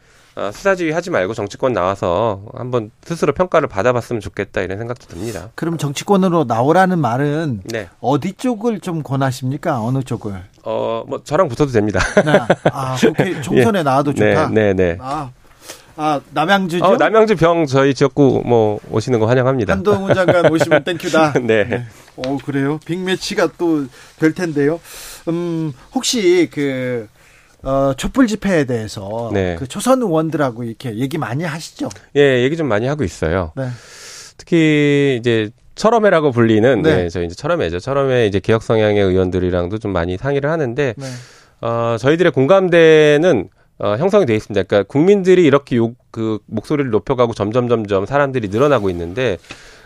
[0.52, 5.50] 수사지휘 하지 말고 정치권 나와서 한번 스스로 평가를 받아봤으면 좋겠다 이런 생각도 듭니다.
[5.56, 7.88] 그럼 정치권으로 나오라는 말은 네.
[8.00, 9.82] 어디 쪽을 좀 권하십니까?
[9.82, 10.34] 어느 쪽을?
[10.63, 12.00] 어, 뭐 저랑 붙어도 됩니다.
[12.26, 12.39] 네.
[12.72, 13.84] 아, 국회 총선에 예.
[13.84, 14.50] 나와도 좋다.
[14.50, 14.98] 네, 네, 네.
[15.00, 15.30] 아.
[15.96, 16.84] 아, 남양주죠?
[16.84, 19.74] 어, 남양주 병 저희 지역구 뭐 오시는 거 환영합니다.
[19.74, 21.34] 한동훈 장관 오시면 땡큐다.
[21.43, 21.63] 네.
[21.65, 21.86] 네.
[22.17, 22.80] 어, 그래요?
[22.86, 23.86] 빅매치가 또
[24.19, 24.80] 될 텐데요.
[25.28, 27.08] 음, 혹시 그
[27.63, 29.56] 어, 촛불 집회에 대해서 네.
[29.58, 31.89] 그 초선 의원들하고 이렇게 얘기 많이 하시죠?
[32.15, 33.52] 예, 얘기 좀 많이 하고 있어요.
[33.56, 33.67] 네.
[34.38, 36.95] 특히 이제 철험회라고 불리는 네.
[37.04, 37.80] 네, 저희 이제 철험회죠.
[37.80, 41.06] 철험회 이제 개혁 성향의 의원들이랑도 좀 많이 상의를 하는데 네.
[41.62, 43.49] 어, 저희들의 공감대는
[43.80, 44.63] 어, 형성이 돼 있습니다.
[44.63, 49.38] 그러니까 국민들이 이렇게 욕, 그 목소리를 높여가고 점점 점점 사람들이 늘어나고 있는데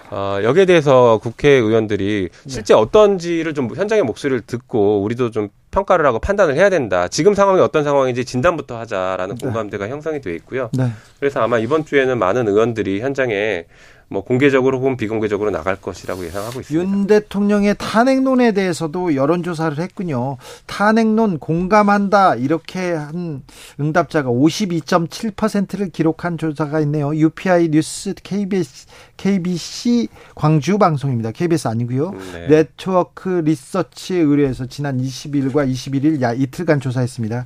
[0.10, 2.50] 어, 여기에 대해서 국회의원들이 네.
[2.50, 7.08] 실제 어떤지를 좀 현장의 목소리를 듣고 우리도 좀 평가를 하고 판단을 해야 된다.
[7.08, 9.46] 지금 상황이 어떤 상황인지 진단부터 하자라는 네.
[9.46, 10.70] 공감대가 형성이 되어 있고요.
[10.74, 10.92] 네.
[11.20, 13.66] 그래서 아마 이번 주에는 많은 의원들이 현장에
[14.10, 16.74] 뭐 공개적으로 혹은 비공개적으로 나갈 것이라고 예상하고 있습니다.
[16.74, 20.38] 윤 대통령의 탄핵론에 대해서도 여론조사를 했군요.
[20.66, 23.44] 탄핵론 공감한다 이렇게 한
[23.80, 27.14] 응답자가 52.7%를 기록한 조사가 있네요.
[27.14, 31.32] UPI 뉴스 KBS KBC 광주 방송입니다.
[31.32, 32.12] KBS 아니고요.
[32.34, 32.48] 네.
[32.48, 37.46] 넥스트 위크 리서치 의뢰해서 지난 20일과 21일 야 이틀간 조사했습니다.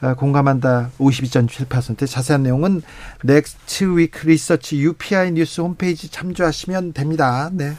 [0.00, 2.82] 아, 공감한다 52.7% 자세한 내용은
[3.24, 7.50] 넥스트 위크 리서치 UPI 뉴스 홈페이지 참조하시면 됩니다.
[7.52, 7.74] 네.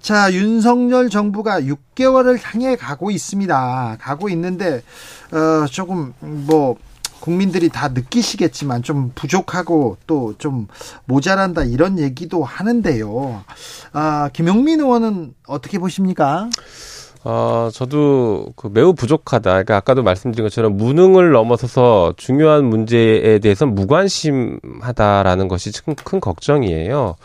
[0.00, 3.96] 자, 윤석열 정부가 6개월을 향해 가고 있습니다.
[4.00, 4.82] 가고 있는데
[5.30, 6.76] 어 조금 뭐
[7.20, 10.66] 국민들이 다 느끼시겠지만 좀 부족하고 또 좀
[11.04, 13.44] 모자란다 이런 얘기도 하는데요.
[13.92, 16.50] 아, 김용민 의원은 어떻게 보십니까?
[17.24, 19.50] 어, 저도 그 매우 부족하다.
[19.50, 27.16] 그러니까 아까도 말씀드린 것처럼 무능을 넘어서서 중요한 문제에 대해서 무관심하다라는 것이 큰, 큰 걱정이에요.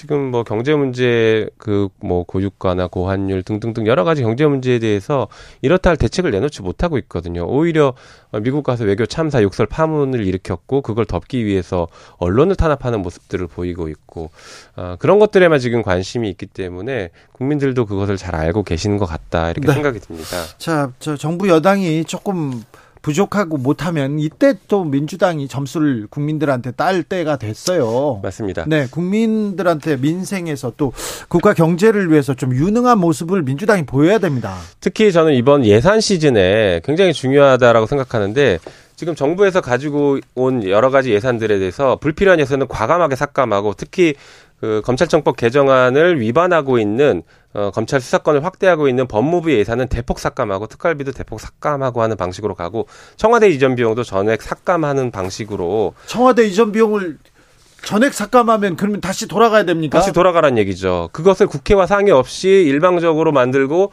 [0.00, 5.28] 지금 뭐 경제 문제 그 뭐 고유가나 고환율 등등등 여러 가지 경제 문제에 대해서
[5.62, 7.46] 이렇다 할 대책을 내놓지 못하고 있거든요.
[7.46, 7.94] 오히려
[8.42, 14.30] 미국 가서 외교 참사 욕설 파문을 일으켰고 그걸 덮기 위해서 언론을 탄압하는 모습들을 보이고 있고
[14.76, 19.66] 어, 그런 것들에만 지금 관심이 있기 때문에 국민들도 그것을 잘 알고 계시는 것 같다 이렇게
[19.66, 19.74] 네.
[19.74, 20.36] 생각이 듭니다.
[20.58, 22.62] 자, 저 정부 여당이 조금
[23.02, 28.20] 부족하고 못하면 이때 또 민주당이 점수를 국민들한테 딸 때가 됐어요.
[28.22, 28.64] 맞습니다.
[28.66, 30.92] 네, 국민들한테 민생에서 또
[31.28, 34.56] 국가 경제를 위해서 좀 유능한 모습을 민주당이 보여야 됩니다.
[34.80, 38.58] 특히 저는 이번 예산 시즌에 굉장히 중요하다라고 생각하는데
[39.00, 44.14] 지금 정부에서 가지고 온 여러 가지 예산들에 대해서 불필요한 예산은 과감하게 삭감하고 특히
[44.60, 47.22] 그 검찰청법 개정안을 위반하고 있는
[47.54, 52.86] 어, 검찰 수사권을 확대하고 있는 법무부 예산은 대폭 삭감하고 특활비도 대폭 삭감하고 하는 방식으로 가고
[53.16, 57.18] 청와대 이전 비용도 전액 삭감하는 방식으로 청와대 이전 비용을
[57.82, 59.98] 전액 삭감하면 그러면 다시 돌아가야 됩니까?
[59.98, 61.08] 다시 돌아가란 얘기죠.
[61.12, 63.90] 그것을 국회와 상의 없이 일방적으로 만들고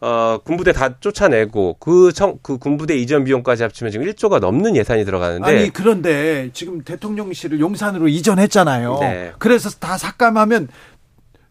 [0.00, 5.04] 어, 군부대 다 쫓아내고 그, 청, 그 군부대 이전 비용까지 합치면 지금 1조가 넘는 예산이
[5.04, 8.98] 들어가는데 아니 그런데 지금 대통령실을 용산으로 이전했잖아요.
[9.00, 9.32] 네.
[9.38, 10.68] 그래서 다 삭감하면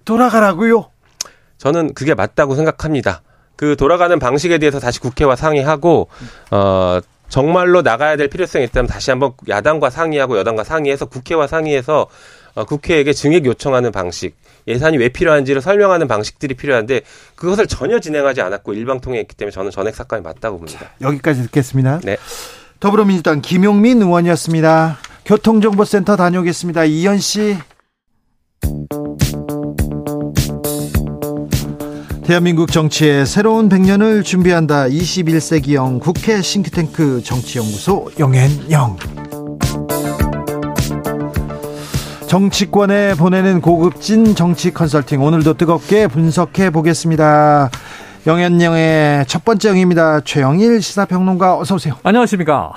[0.03, 0.89] 돌아가라고요?
[1.57, 3.21] 저는 그게 맞다고 생각합니다.
[3.55, 6.07] 그 돌아가는 방식에 대해서 다시 국회와 상의하고
[6.49, 12.07] 어 정말로 나가야 될 필요성이 있다면 다시 한번 야당과 상의하고 여당과 상의해서 국회와 상의해서
[12.55, 14.35] 어, 국회에게 증액 요청하는 방식,
[14.69, 17.01] 예산이 왜 필요한지를 설명하는 방식들이 필요한데
[17.35, 20.79] 그것을 전혀 진행하지 않았고 일방통행했기 때문에 저는 전액 삭감이 맞다고 봅니다.
[20.79, 21.99] 자, 여기까지 듣겠습니다.
[22.03, 22.17] 네.
[22.79, 24.97] 더불어민주당 김용민 의원이었습니다.
[25.25, 26.85] 교통정보센터 다녀오겠습니다.
[26.85, 27.57] 이현 씨.
[32.23, 34.85] 대한민국 정치의 새로운 100년을 준비한다.
[34.87, 38.97] 21세기형 국회 싱크탱크 정치연구소 영앤영.
[42.29, 47.71] 정치권에 보내는 고급진 정치 컨설팅 오늘도 뜨겁게 분석해 보겠습니다.
[48.27, 50.21] 영앤영의 첫 번째 영입니다.
[50.21, 51.95] 최영일 시사평론가 어서 오세요.
[52.03, 52.71] 안녕하십니까.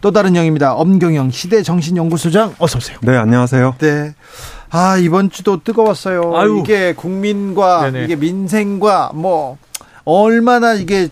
[0.00, 0.74] 또 다른 영입니다.
[0.74, 2.98] 엄경영 시대정신연구소장 어서 오세요.
[3.02, 3.76] 네, 안녕하세요.
[3.78, 4.16] 네.
[4.70, 6.36] 아, 이번 주도 뜨거웠어요.
[6.36, 6.60] 아유.
[6.64, 8.04] 이게 국민과 네네.
[8.06, 9.56] 이게 민생과 뭐
[10.04, 11.10] 얼마나 이게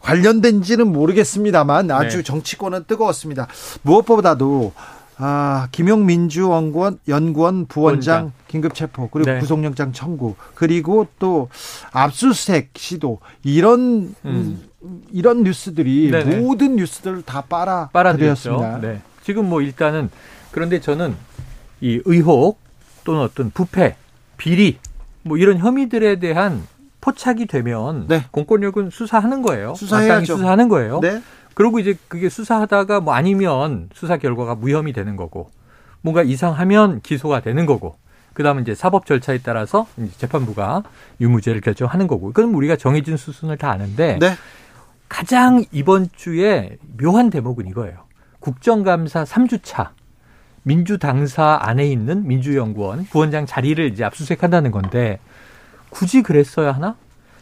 [0.00, 2.22] 관련된지는 모르겠습니다만 아주 네.
[2.22, 3.46] 정치권은 뜨거웠습니다.
[3.82, 4.72] 무엇보다도
[5.20, 8.32] 아, 김용민주 연구원 연구원 부원장 원장.
[8.46, 9.40] 긴급 체포 그리고 네.
[9.40, 11.48] 구속영장 청구 그리고 또
[11.92, 14.62] 압수수색 시도 이런 음.
[15.10, 16.36] 이런 뉴스들이 네네.
[16.36, 18.80] 모든 뉴스들을 다 빨아 빨아들였습니다.
[18.80, 19.00] 네.
[19.24, 20.08] 지금 뭐 일단은
[20.52, 21.16] 그런데 저는
[21.80, 22.60] 이 의혹
[23.04, 23.96] 또는 어떤 부패,
[24.36, 24.78] 비리
[25.22, 26.62] 뭐 이런 혐의들에 대한
[27.00, 28.24] 포착이 되면 네.
[28.30, 29.74] 공권력은 수사하는 거예요.
[29.74, 30.36] 수사해야죠.
[30.36, 31.00] 수사하는 거예요.
[31.00, 31.20] 네.
[31.58, 35.50] 그리고 이제 그게 수사하다가 뭐 아니면 수사 결과가 무혐의 되는 거고
[36.02, 37.96] 뭔가 이상하면 기소가 되는 거고
[38.32, 40.84] 그다음에 이제 사법 절차에 따라서 재판부가
[41.20, 44.34] 유무죄를 결정하는 거고 그건 우리가 정해진 수순을 다 아는데 네.
[45.08, 48.04] 가장 이번 주에 묘한 대목은 이거예요.
[48.38, 49.88] 국정감사 3주차
[50.62, 55.18] 민주당사 안에 있는 민주연구원 부원장 자리를 이제 압수수색한다는 건데
[55.90, 56.94] 굳이 그랬어야 하나?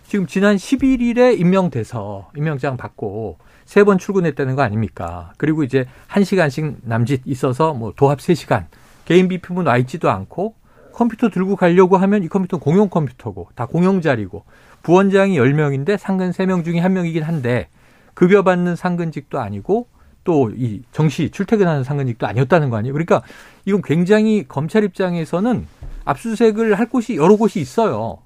[0.06, 5.32] 지금 지난 11일에 임명돼서 임명장 받고 세 번 출근했다는 거 아닙니까?
[5.36, 8.66] 그리고 이제 한 시간씩 남짓 있어서 뭐 도합 세시간
[9.04, 10.54] 개인 비품은 와 있지도 않고
[10.92, 14.44] 컴퓨터 들고 가려고 하면 이 컴퓨터는 공용 컴퓨터고 다 공용 자리고
[14.82, 17.68] 부원장이 10명인데 상근 3명 중에 1명이긴 한데
[18.14, 19.88] 급여 받는 상근직도 아니고
[20.24, 22.92] 또 이 정시 출퇴근하는 상근직도 아니었다는 거 아니에요.
[22.94, 23.22] 그러니까
[23.64, 25.66] 이건 굉장히 검찰 입장에서는
[26.04, 28.18] 압수수색을 할 곳이 여러 곳이 있어요.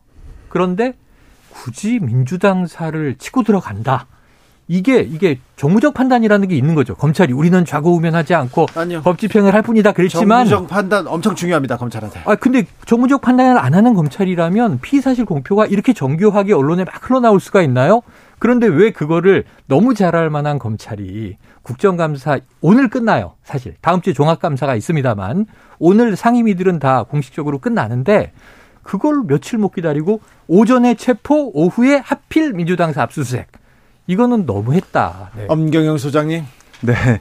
[0.48, 0.94] 그런데
[1.50, 4.06] 굳이 민주당사를 치고 들어간다.
[4.70, 6.94] 이게 이게 정무적 판단이라는 게 있는 거죠.
[6.94, 9.02] 검찰이 우리는 좌고우면하지 않고 아니요.
[9.02, 11.76] 법 집행을 할 뿐이다 그랬지만 정무적 판단 엄청 중요합니다.
[11.76, 12.20] 검찰한테.
[12.24, 17.62] 아 근데 정무적 판단을 안 하는 검찰이라면 피사실 공표가 이렇게 정교하게 언론에 막 흘러나올 수가
[17.62, 18.02] 있나요?
[18.38, 23.34] 그런데 왜 그거를 너무 잘할 만한 검찰이 국정감사 오늘 끝나요.
[23.42, 25.46] 사실 다음 주에 종합감사가 있습니다만
[25.80, 28.30] 오늘 상임위들은 다 공식적으로 끝나는데
[28.84, 33.48] 그걸 며칠 못 기다리고 오전에 체포 오후에 하필 민주당사 압수수색
[34.10, 35.30] 이거는 너무했다.
[35.36, 35.46] 네.
[35.48, 36.44] 엄경영 소장님.
[36.80, 37.20] 네.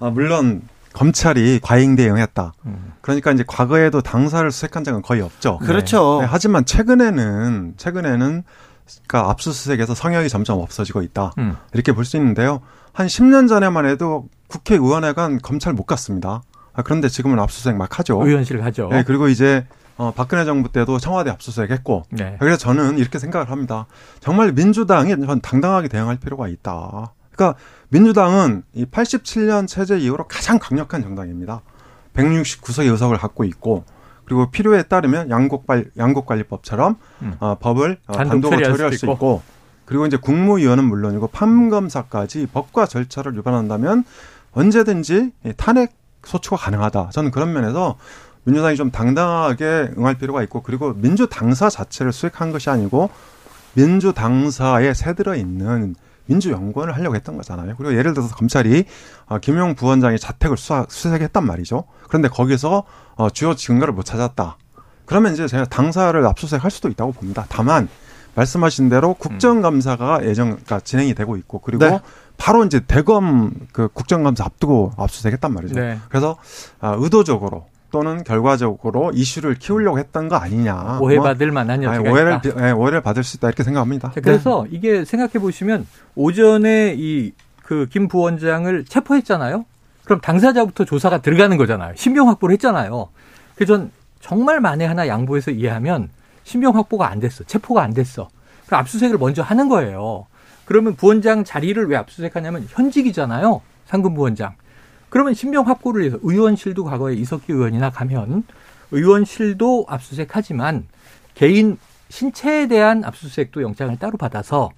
[0.00, 0.62] 아, 물론
[0.92, 2.52] 검찰이 과잉 대응했다.
[2.66, 2.92] 음.
[3.00, 5.58] 그러니까 이제 과거에도 당사를 수색한 적은 거의 없죠.
[5.58, 6.18] 그렇죠.
[6.22, 6.26] 네.
[6.28, 8.42] 하지만 최근에는 최근에는
[9.06, 11.32] 그러니까 압수수색에서 성역이 점점 없어지고 있다.
[11.38, 11.56] 음.
[11.72, 12.60] 이렇게 볼 수 있는데요.
[12.92, 16.42] 한 10년 전에만 해도 국회의원회관 검찰 못 갔습니다.
[16.72, 18.20] 아, 그런데 지금은 압수수색 막 하죠.
[18.26, 18.88] 의원실 가죠.
[18.90, 19.64] 네, 그리고 이제
[19.96, 22.04] 어, 박근혜 정부 때도 청와대 압수수색 했고.
[22.10, 22.36] 네.
[22.38, 23.86] 그래서 저는 이렇게 생각을 합니다.
[24.20, 27.12] 정말 민주당이 당당하게 대응할 필요가 있다.
[27.32, 31.62] 그러니까 민주당은 이 87년 체제 이후로 가장 강력한 정당입니다.
[32.14, 33.84] 169석의 의석을 갖고 있고
[34.24, 37.34] 그리고 필요에 따르면 양곡발 양곡관리법처럼 음.
[37.38, 39.12] 어, 법을 어, 단독으로 처리할 수 있고.
[39.12, 39.42] 있고
[39.84, 44.04] 그리고 이제 국무위원은 물론이고 판검사까지 법과 절차를 위반한다면
[44.52, 45.94] 언제든지 탄핵
[46.24, 47.10] 소추가 가능하다.
[47.12, 47.96] 저는 그런 면에서
[48.46, 53.10] 민주당이 좀 당당하게 응할 필요가 있고 그리고 민주 당사 자체를 수색한 것이 아니고
[53.74, 55.94] 민주 당사에 새들어 있는
[56.26, 57.74] 민주연구원을 하려고 했던 거잖아요.
[57.76, 58.84] 그리고 예를 들어서 검찰이
[59.26, 61.84] 어, 김용 부원장이 자택을 수사, 수색했단 말이죠.
[62.08, 62.84] 그런데 거기서
[63.16, 64.56] 어, 주요 증거를 못 찾았다.
[65.04, 67.46] 그러면 이제 제가 당사를 압수수색할 수도 있다고 봅니다.
[67.48, 67.88] 다만
[68.34, 72.00] 말씀하신 대로 국정감사가 예정 그러니까 진행이 되고 있고 그리고 네.
[72.36, 75.74] 바로 이제 대검 그 국정감사 앞두고 압수수색했단 말이죠.
[75.74, 75.98] 네.
[76.08, 76.36] 그래서
[76.80, 77.66] 아, 의도적으로
[77.96, 80.98] 또는 결과적으로 이슈를 키우려고 했던 거 아니냐.
[81.00, 82.60] 오해받을 뭐, 만한 여지가 오해를, 있다.
[82.60, 84.12] 네, 오해를 받을 수 있다 이렇게 생각합니다.
[84.14, 84.76] 자, 그래서 네.
[84.76, 87.32] 이게 생각해 보시면 오전에 이
[87.64, 89.64] 그 김 부원장을 체포했잖아요.
[90.04, 91.94] 그럼 당사자부터 조사가 들어가는 거잖아요.
[91.96, 93.08] 신병 확보를 했잖아요.
[93.54, 93.90] 그래서 전
[94.20, 96.10] 정말 만에 하나 양보해서 이해하면
[96.44, 97.44] 신병 확보가 안 됐어.
[97.44, 98.28] 체포가 안 됐어.
[98.66, 100.26] 그럼 압수수색을 먼저 하는 거예요.
[100.64, 103.62] 그러면 부원장 자리를 왜 압수수색하냐면 현직이잖아요.
[103.86, 104.54] 상금 부원장.
[105.16, 108.42] 그러면 신병 확보를 위해서 의원실도 과거에 이석기 의원이나 가면
[108.90, 110.88] 의원실도 압수수색하지만
[111.32, 111.78] 개인
[112.10, 114.68] 신체에 대한 압수수색도 영장을 따로 받아서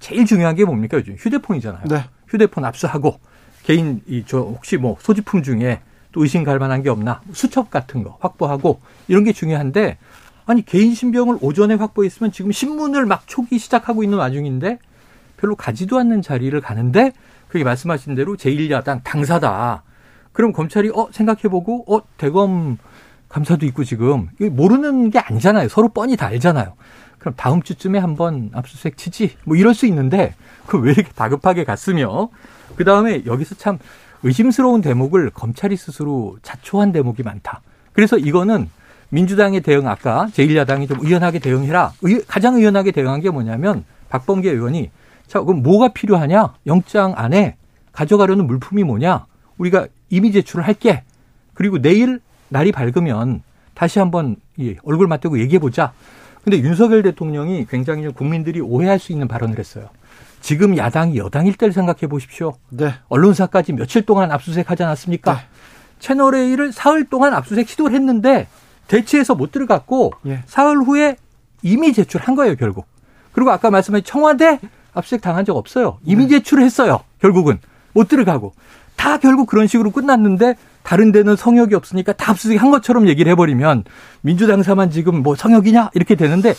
[0.00, 1.82] 제일 중요한 게 뭡니까 요즘 휴대폰이잖아요.
[1.86, 2.02] 네.
[2.28, 3.20] 휴대폰 압수하고
[3.64, 5.82] 개인 이 저 혹시 뭐 소지품 중에
[6.12, 9.98] 또 의심 갈 만한 게 없나 수첩 같은 거 확보하고 이런 게 중요한데
[10.46, 14.78] 아니 개인 신병을 오전에 확보했으면 지금 신문을 막 초기 시작하고 있는 와중인데
[15.36, 17.12] 별로 가지도 않는 자리를 가는데
[17.54, 19.84] 그게 말씀하신 대로 제1야당 당사다.
[20.32, 22.78] 그럼 검찰이 어 생각해보고 어 대검
[23.28, 25.68] 감사도 있고 지금 모르는 게 아니잖아요.
[25.68, 26.74] 서로 뻔히 다 알잖아요.
[27.20, 30.34] 그럼 다음 주쯤에 한번 압수수색 치지 뭐 이럴 수 있는데
[30.66, 32.28] 그 왜 이렇게 다급하게 갔으며
[32.74, 33.78] 그 다음에 여기서 참
[34.24, 37.60] 의심스러운 대목을 검찰이 스스로 자초한 대목이 많다.
[37.92, 38.68] 그래서 이거는
[39.10, 41.92] 민주당의 대응 아까 제1야당이 좀 의연하게 대응해라.
[42.26, 44.90] 가장 의연하게 대응한 게 뭐냐면 박범계 의원이
[45.26, 46.54] 자 그럼 뭐가 필요하냐?
[46.66, 47.56] 영장 안에
[47.92, 49.26] 가져가려는 물품이 뭐냐?
[49.58, 51.02] 우리가 이미 제출을 할게.
[51.54, 53.42] 그리고 내일 날이 밝으면
[53.74, 54.36] 다시 한번
[54.84, 55.92] 얼굴 맞대고 얘기해 보자.
[56.42, 59.88] 근데 윤석열 대통령이 굉장히 국민들이 오해할 수 있는 발언을 했어요.
[60.40, 62.54] 지금 야당이 여당일 때를 생각해 보십시오.
[62.68, 62.92] 네.
[63.08, 65.34] 언론사까지 며칠 동안 압수수색 하지 않았습니까?
[65.34, 65.40] 네.
[66.00, 68.46] 채널 A를 사흘 동안 압수수색 시도를 했는데
[68.88, 70.42] 대치해서 못 들어갔고 예.
[70.44, 71.16] 사흘 후에
[71.62, 72.86] 이미 제출한 거예요, 결국.
[73.32, 74.60] 그리고 아까 말씀하신 청와대
[74.94, 75.98] 압수수색 당한 적 없어요.
[76.04, 76.38] 이미 네.
[76.38, 77.00] 제출을 했어요.
[77.20, 77.58] 결국은
[77.92, 78.52] 못 들어가고
[78.96, 83.84] 다 결국 그런 식으로 끝났는데 다른 데는 성역이 없으니까 다 압수수색 한 것처럼 얘기를 해버리면
[84.22, 86.54] 민주당사만 지금 뭐 성역이냐 이렇게 되는데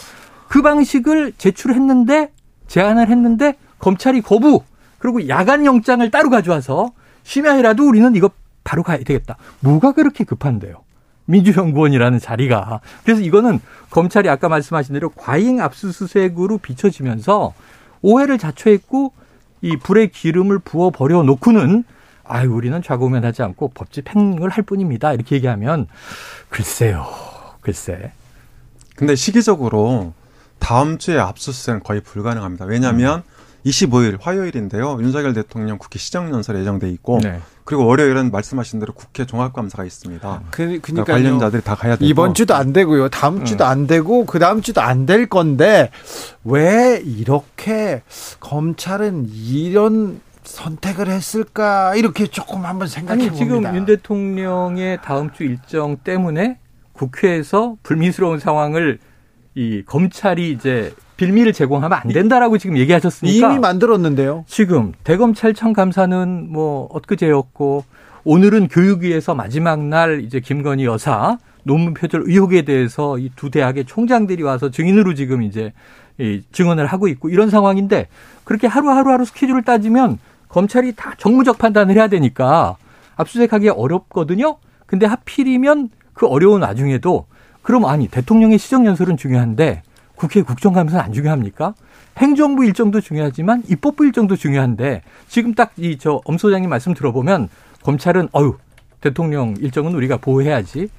[0.48, 2.32] 그 방식을 제출했는데
[2.68, 4.64] 제안을 했는데 검찰이 거부.
[4.98, 6.92] 그리고 야간 영장을 따로 가져와서
[7.24, 8.32] 심야에라도 우리는 이거
[8.64, 9.38] 바로 가야 되겠다.
[9.60, 10.84] 뭐가 그렇게 급한데요?
[11.26, 12.82] 민주연구원이라는 자리가.
[13.04, 13.60] 그래서 이거는
[13.90, 17.54] 검찰이 아까 말씀하신 대로 과잉 압수수색으로 비춰지면서
[18.06, 19.14] 오해를 자초했고
[19.62, 21.84] 이 불에 기름을 부어 버려 놓고는
[22.24, 25.14] 아유 우리는 좌고면하지 않고 법 집 행을 할 뿐입니다.
[25.14, 25.88] 이렇게 얘기하면
[26.50, 27.08] 글쎄요.
[27.62, 28.12] 글쎄.
[28.96, 30.14] 근데 시기적으로
[30.60, 32.66] 다음 주에 압수수색은 거의 불가능합니다.
[32.66, 33.24] 왜냐하면 음.
[33.66, 35.00] 25일 화요일인데요.
[35.02, 37.42] 윤석열 대통령 국회 시정연설 예정돼 있고 네.
[37.66, 40.44] 그리고 월요일은 말씀하신 대로 국회 종합감사가 있습니다.
[40.52, 43.10] 그, 그러니까 관련자들이 다 가야 되고 이번 주도 안 되고요.
[43.10, 43.46] 다음 음.
[43.46, 45.90] 주도 안 되고 그 다음 주도 안 될 건데
[46.44, 48.02] 왜 이렇게
[48.40, 53.46] 검찰은 이런 선택을 했을까 이렇게 조금 한번 생각해 봅니다.
[53.46, 56.60] 지금 윤 대통령의 다음 주 일정 때문에
[56.94, 59.00] 국회에서 불미스러운 상황을
[59.56, 64.44] 이 검찰이 이제 빌미를 제공하면 안 된다라고 지금 얘기하셨으니까 이미 만들었는데요.
[64.48, 67.86] 지금 대검찰청 감사는 뭐 엊그제였고
[68.24, 74.44] 오늘은 교육위에서 마지막 날 이제 김건희 여사 논문 표절 의혹에 대해서 이 두 대학의 총장들이
[74.44, 75.74] 와서 증인으로 지금 이제
[76.18, 78.08] 이 증언을 하고 있고 이런 상황인데
[78.44, 82.78] 그렇게 하루하루하루 스케줄을 따지면 검찰이 다 정무적 판단을 해야 되니까
[83.18, 84.58] 압수수색하기 어렵거든요.
[84.86, 87.26] 근데 하필이면 그 어려운 와중에도
[87.62, 89.82] 그럼 아니 대통령의 시정 연설은 중요한데
[90.16, 91.74] 국회 국정감사는 안 중요합니까?
[92.18, 97.50] 행정부 일정도 중요하지만 입법부 일정도 중요한데 지금 딱 이 저 엄 소장님 말씀 들어보면
[97.84, 98.58] 검찰은 어유
[99.02, 100.90] 대통령 일정은 우리가 보호해야지.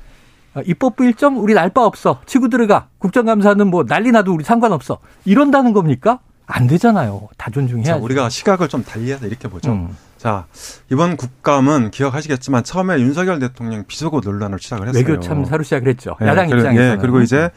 [0.55, 2.21] 어, 입법부 일정 우리 날 바 없어.
[2.27, 2.89] 치고 들어가.
[2.99, 4.99] 국정감사는 뭐 난리 나도 우리 상관없어.
[5.25, 6.21] 이런다는 겁니까?
[6.47, 7.29] 안 되잖아요.
[7.37, 7.89] 다 존중해야지.
[7.91, 9.73] 자, 우리가 시각을 좀 달리해서 이렇게 보죠.
[9.73, 9.97] 음.
[10.17, 10.47] 자,
[10.93, 15.05] 이번 국감은 기억하시겠지만 처음에 윤석열 대통령 비속어 논란을 시작을 했어요.
[15.05, 16.15] 외교 참사로 시작을 했죠.
[16.21, 16.93] 네, 야당 입장에서.
[16.93, 17.51] 예, 그리고 이제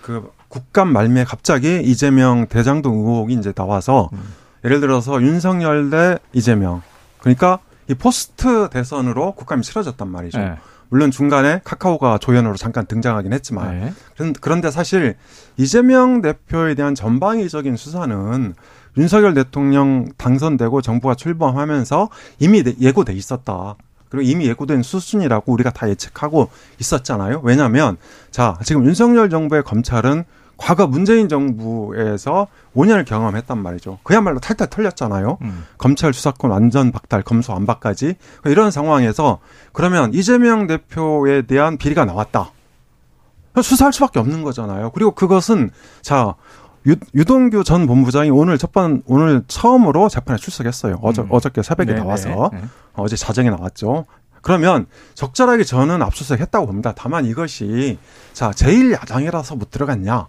[0.00, 4.18] 그 국감 말미에 갑자기 이재명 대장동 의혹이 이제 나와서 음.
[4.64, 6.82] 예를 들어서 윤석열 대 이재명
[7.20, 10.38] 그러니까 이 포스트 대선으로 국감이 치러졌단 말이죠.
[10.38, 10.56] 네.
[10.90, 13.92] 물론 중간에 카카오가 조연으로 잠깐 등장하긴 했지만 네.
[14.40, 15.14] 그런데 사실
[15.56, 18.54] 이재명 대표에 대한 전방위적인 수사는
[18.96, 22.08] 윤석열 대통령 당선되고 정부가 출범하면서
[22.40, 23.76] 이미 예고돼 있었다.
[24.08, 27.40] 그리고 이미 예고된 수순이라고 우리가 다 예측하고 있었잖아요.
[27.44, 27.96] 왜냐하면
[28.32, 30.24] 자 지금 윤석열 정부의 검찰은
[30.60, 32.46] 과거 문재인 정부에서
[32.76, 33.98] 5년을 경험했단 말이죠.
[34.02, 35.38] 그야말로 탈탈 털렸잖아요.
[35.40, 35.64] 음.
[35.78, 39.38] 검찰 수사권 완전 박탈, 검수 안박까지 이런 상황에서
[39.72, 42.52] 그러면 이재명 대표에 대한 비리가 나왔다.
[43.62, 44.90] 수사할 수밖에 없는 거잖아요.
[44.90, 45.70] 그리고 그것은
[46.02, 46.34] 자
[46.86, 50.98] 유, 유동규 전 본부장이 오늘 첫번 오늘 처음으로 재판에 출석했어요.
[51.02, 51.28] 어저 음.
[51.30, 52.04] 어저께 새벽에 네네.
[52.04, 52.62] 나와서 네.
[52.94, 54.04] 어제 자정에 나왔죠.
[54.42, 56.92] 그러면 적절하게 저는 압수수색 했다고 봅니다.
[56.94, 57.98] 다만 이것이
[58.34, 60.28] 자 제1야당이라서 못 들어갔냐.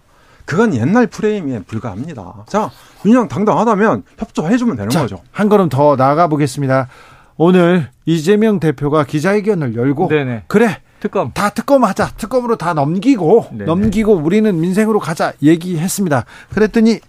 [0.52, 2.44] 그건 옛날 프레임에 불과합니다.
[2.46, 2.70] 자,
[3.02, 5.22] 그냥 당당하다면 협조해주면 되는 자, 거죠.
[5.32, 6.90] 한 걸음 더 나가 보겠습니다.
[7.38, 10.44] 오늘 이재명 대표가 기자회견을 열고 네네.
[10.48, 13.64] 그래 특검 다 특검하자 특검으로 다 넘기고 네네.
[13.64, 16.26] 넘기고 우리는 민생으로 가자 얘기했습니다.
[16.54, 17.00] 그랬더니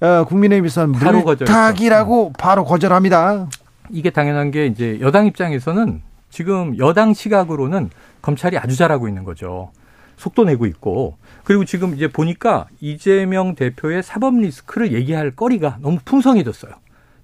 [0.00, 3.48] 어, 국민의힘에서는 물타기라고 바로 거절합니다.
[3.90, 7.90] 이게 당연한 게 이제 여당 입장에서는 지금 여당 시각으로는
[8.22, 9.72] 검찰이 아주 잘하고 있는 거죠.
[10.16, 16.72] 속도 내고 있고 그리고 지금 이제 보니까 이재명 대표의 사법 리스크를 얘기할 거리가 너무 풍성해졌어요.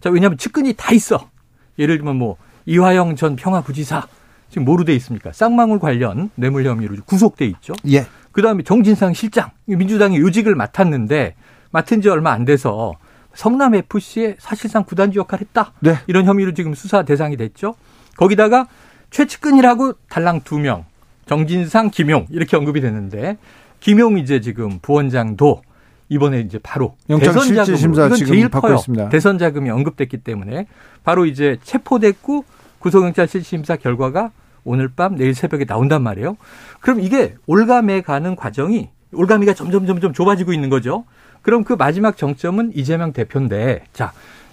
[0.00, 1.30] 자 왜냐하면 측근이 다 있어.
[1.78, 4.06] 예를 들면 뭐 이화영 전 평화부지사
[4.50, 5.32] 지금 뭐로 돼 있습니까?
[5.32, 7.72] 쌍망울 관련 뇌물 혐의로 구속돼 있죠.
[7.90, 8.06] 예.
[8.32, 11.34] 그다음에 정진상 실장 민주당이 요직을 맡았는데
[11.70, 12.94] 맡은 지 얼마 안 돼서
[13.34, 15.72] 성남 FC에 사실상 구단주 역할을 했다.
[15.80, 15.96] 네.
[16.06, 17.74] 이런 혐의로 지금 수사 대상이 됐죠.
[18.16, 18.66] 거기다가
[19.10, 20.84] 최측근이라고 달랑 두 명,
[21.26, 23.38] 정진상, 김용 이렇게 언급이 되는데
[23.80, 25.62] 김용 이제 지금 부원장도
[26.08, 28.74] 이번에 이제 바로 대선 자금 이건 제일 커요.
[28.74, 29.08] 있습니다.
[29.08, 30.66] 대선 자금이 언급됐기 때문에
[31.04, 32.44] 바로 이제 체포됐고
[32.78, 34.32] 구속영장 실질심사 결과가
[34.64, 36.36] 오늘 밤 내일 새벽에 나온단 말이에요.
[36.80, 41.04] 그럼 이게 올감해 가는 과정이 올가미가 점점 점점 좁아지고 있는 거죠.
[41.42, 44.12] 그럼 그 마지막 정점은 이재명 대표인데 자,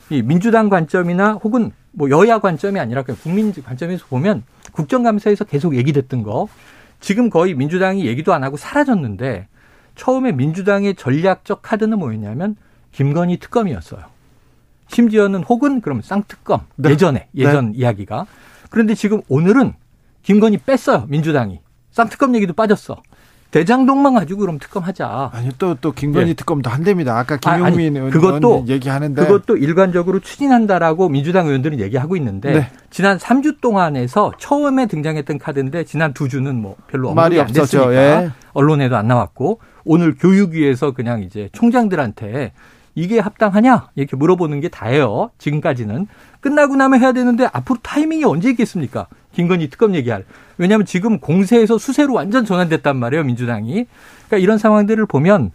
[0.09, 6.23] 이 민주당 관점이나 혹은 뭐 여야 관점이 아니라 그냥 국민 관점에서 보면 국정감사에서 계속 얘기됐던
[6.23, 6.47] 거
[6.99, 9.47] 지금 거의 민주당이 얘기도 안 하고 사라졌는데
[9.95, 12.55] 처음에 민주당의 전략적 카드는 뭐였냐면
[12.91, 14.03] 김건희 특검이었어요.
[14.89, 16.91] 심지어는 혹은 그럼 쌍특검 네.
[16.91, 17.79] 예전에 예전 네.
[17.79, 18.25] 이야기가
[18.69, 19.73] 그런데 지금 오늘은
[20.23, 21.59] 김건희 뺐어요 민주당이
[21.91, 23.01] 쌍특검 얘기도 빠졌어.
[23.51, 25.31] 대장동만 가지고 그럼 특검하자.
[25.33, 26.33] 아니 또 또 김건희 예.
[26.33, 27.17] 특검도 한답니다.
[27.17, 32.71] 아까 김용민 의원 그것도 얘기하는데 그것도 일관적으로 추진한다라고 민주당 의원들은 얘기하고 있는데 네.
[32.89, 38.31] 지난 3주 동안에서 처음에 등장했던 카드인데 지난 두 주는 뭐 별로 안 됐으니까 예.
[38.53, 42.51] 언론에도 안 나왔고 오늘 교육위에서 그냥 이제 총장들한테
[42.95, 45.29] 이게 합당하냐 이렇게 물어보는 게 다예요.
[45.37, 46.07] 지금까지는
[46.41, 49.07] 끝나고 나면 해야 되는데 앞으로 타이밍이 언제 있겠습니까?
[49.37, 50.25] 김건희 특검 얘기할.
[50.57, 53.85] 왜냐하면 지금 공세에서 수세로 완전 전환됐단 말이에요, 민주당이.
[54.25, 55.51] 그러니까 이런 상황들을 보면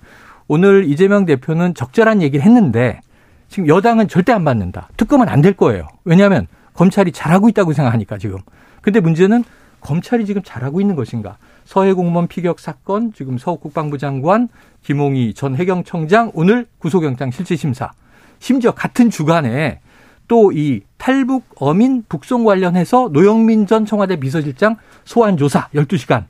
[0.47, 3.01] 오늘 이재명 대표는 적절한 얘기를 했는데
[3.49, 4.89] 지금 여당은 절대 안 받는다.
[4.97, 5.89] 특검은 안 될 거예요.
[6.05, 8.39] 왜냐하면 검찰이 잘하고 있다고 생각하니까 지금.
[8.83, 9.43] 근데 문제는
[9.80, 11.37] 검찰이 지금 잘하고 있는 것인가?
[11.64, 14.49] 서해 공무원 피격 사건 지금 서욱 국방부 장관
[14.85, 17.91] 김홍희 전 해경청장 오늘 구속영장 실질심사.
[18.39, 19.80] 심지어 같은 주간에
[20.29, 26.25] 또 이 탈북 어민 북송 관련해서 노영민 전 청와대 비서실장 소환 조사 12시간.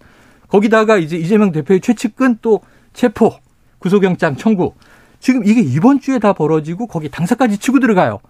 [0.48, 2.60] 거기다가 이제 이재명 대표의 최측근 또
[2.92, 3.34] 체포
[3.78, 4.74] 구속영장 청구.
[5.20, 8.20] 지금 이게 이번 주에 다 벌어지고 거기 당사까지 치고 들어가요.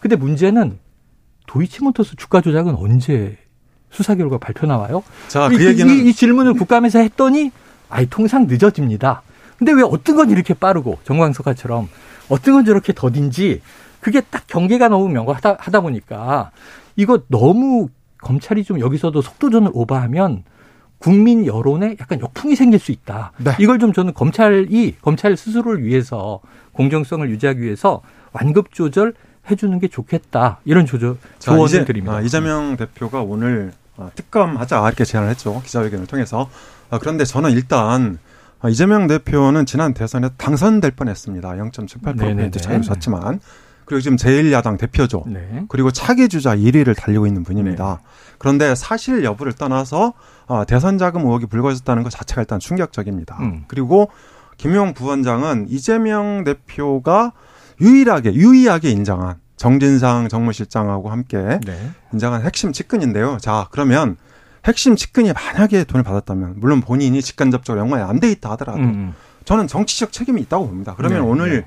[0.00, 0.78] 근데 문제는
[1.46, 3.38] 도이치모터스 주가 조작은 언제
[3.90, 5.02] 수사 결과 발표 나와요?
[5.28, 7.52] 자, 그 이, 얘기는 이, 이 질문을 국감에서 했더니
[7.88, 9.22] 아이 통상 늦어집니다.
[9.58, 11.88] 근데 왜 어떤 건 이렇게 빠르고 정광석화처럼
[12.28, 13.60] 어떤 건 저렇게 더딘지
[14.02, 16.50] 그게 딱 경계가 너무 명확하다 하다 보니까
[16.96, 17.88] 이거 너무
[18.18, 20.42] 검찰이 좀 여기서도 속도전을 오버하면
[20.98, 23.32] 국민 여론에 약간 역풍이 생길 수 있다.
[23.38, 23.52] 네.
[23.60, 26.40] 이걸 좀 저는 검찰이 검찰 스스로를 위해서
[26.72, 29.14] 공정성을 유지하기 위해서 완급 조절
[29.48, 30.58] 해주는 게 좋겠다.
[30.64, 32.16] 이런 조절 조언을 자, 드립니다.
[32.16, 36.50] 아, 이재명 대표가 오늘 아, 특검하자 이렇게 제안을 했죠 기자회견을 통해서.
[36.90, 38.18] 아, 그런데 저는 일단
[38.60, 41.48] 아, 이재명 대표는 지난 대선에 당선될 뻔했습니다.
[41.50, 43.40] 0.78% 차이로 졌지만
[43.84, 45.24] 그리고 지금 제1야당 대표죠.
[45.26, 45.64] 네.
[45.68, 48.00] 그리고 차기 주자 1위를 달리고 있는 분입니다.
[48.02, 48.08] 네.
[48.38, 50.14] 그런데 사실 여부를 떠나서
[50.46, 53.36] 어, 대선 자금 의혹이 불거졌다는 것 자체가 일단 충격적입니다.
[53.40, 53.64] 음.
[53.68, 54.10] 그리고
[54.56, 57.32] 김용 부원장은 이재명 대표가
[57.80, 61.90] 유일하게 유의하게 인정한 정진상 정무실장하고 함께 네.
[62.12, 63.38] 인정한 핵심 측근인데요.
[63.40, 64.16] 자, 그러면
[64.64, 68.84] 핵심 측근이 만약에 돈을 받았다면 물론 본인이 직간접적으로 연관이 안 돼 있다 하더라도 음.
[68.84, 69.14] 음.
[69.44, 70.94] 저는 정치적 책임이 있다고 봅니다.
[70.96, 71.26] 그러면 네.
[71.26, 71.64] 오늘 네.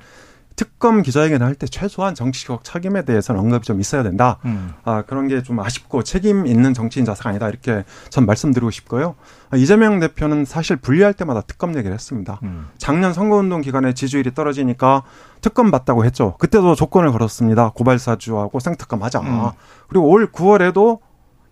[0.56, 4.38] 특검 기자회견 할때 최소한 정치적 책임에 대해서는 언급이 좀 있어야 된다.
[4.46, 4.72] 음.
[4.84, 7.48] 아, 그런 게 좀 아쉽고 책임 있는 정치인 자세가 아니다.
[7.48, 9.16] 이렇게 전 말씀드리고 싶고요.
[9.50, 12.40] 아, 이재명 대표는 사실 분리할 때마다 특검 얘기를 했습니다.
[12.42, 12.68] 음.
[12.78, 15.02] 작년 선거운동 기간에 지지율이 떨어지니까
[15.42, 16.36] 특검 받다고 했죠.
[16.38, 17.72] 그때도 조건을 걸었습니다.
[17.74, 19.20] 고발사주하고 생특검 하자.
[19.20, 19.50] 음.
[19.88, 21.00] 그리고 올 9월에도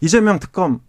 [0.01, 0.81] 이재명 특검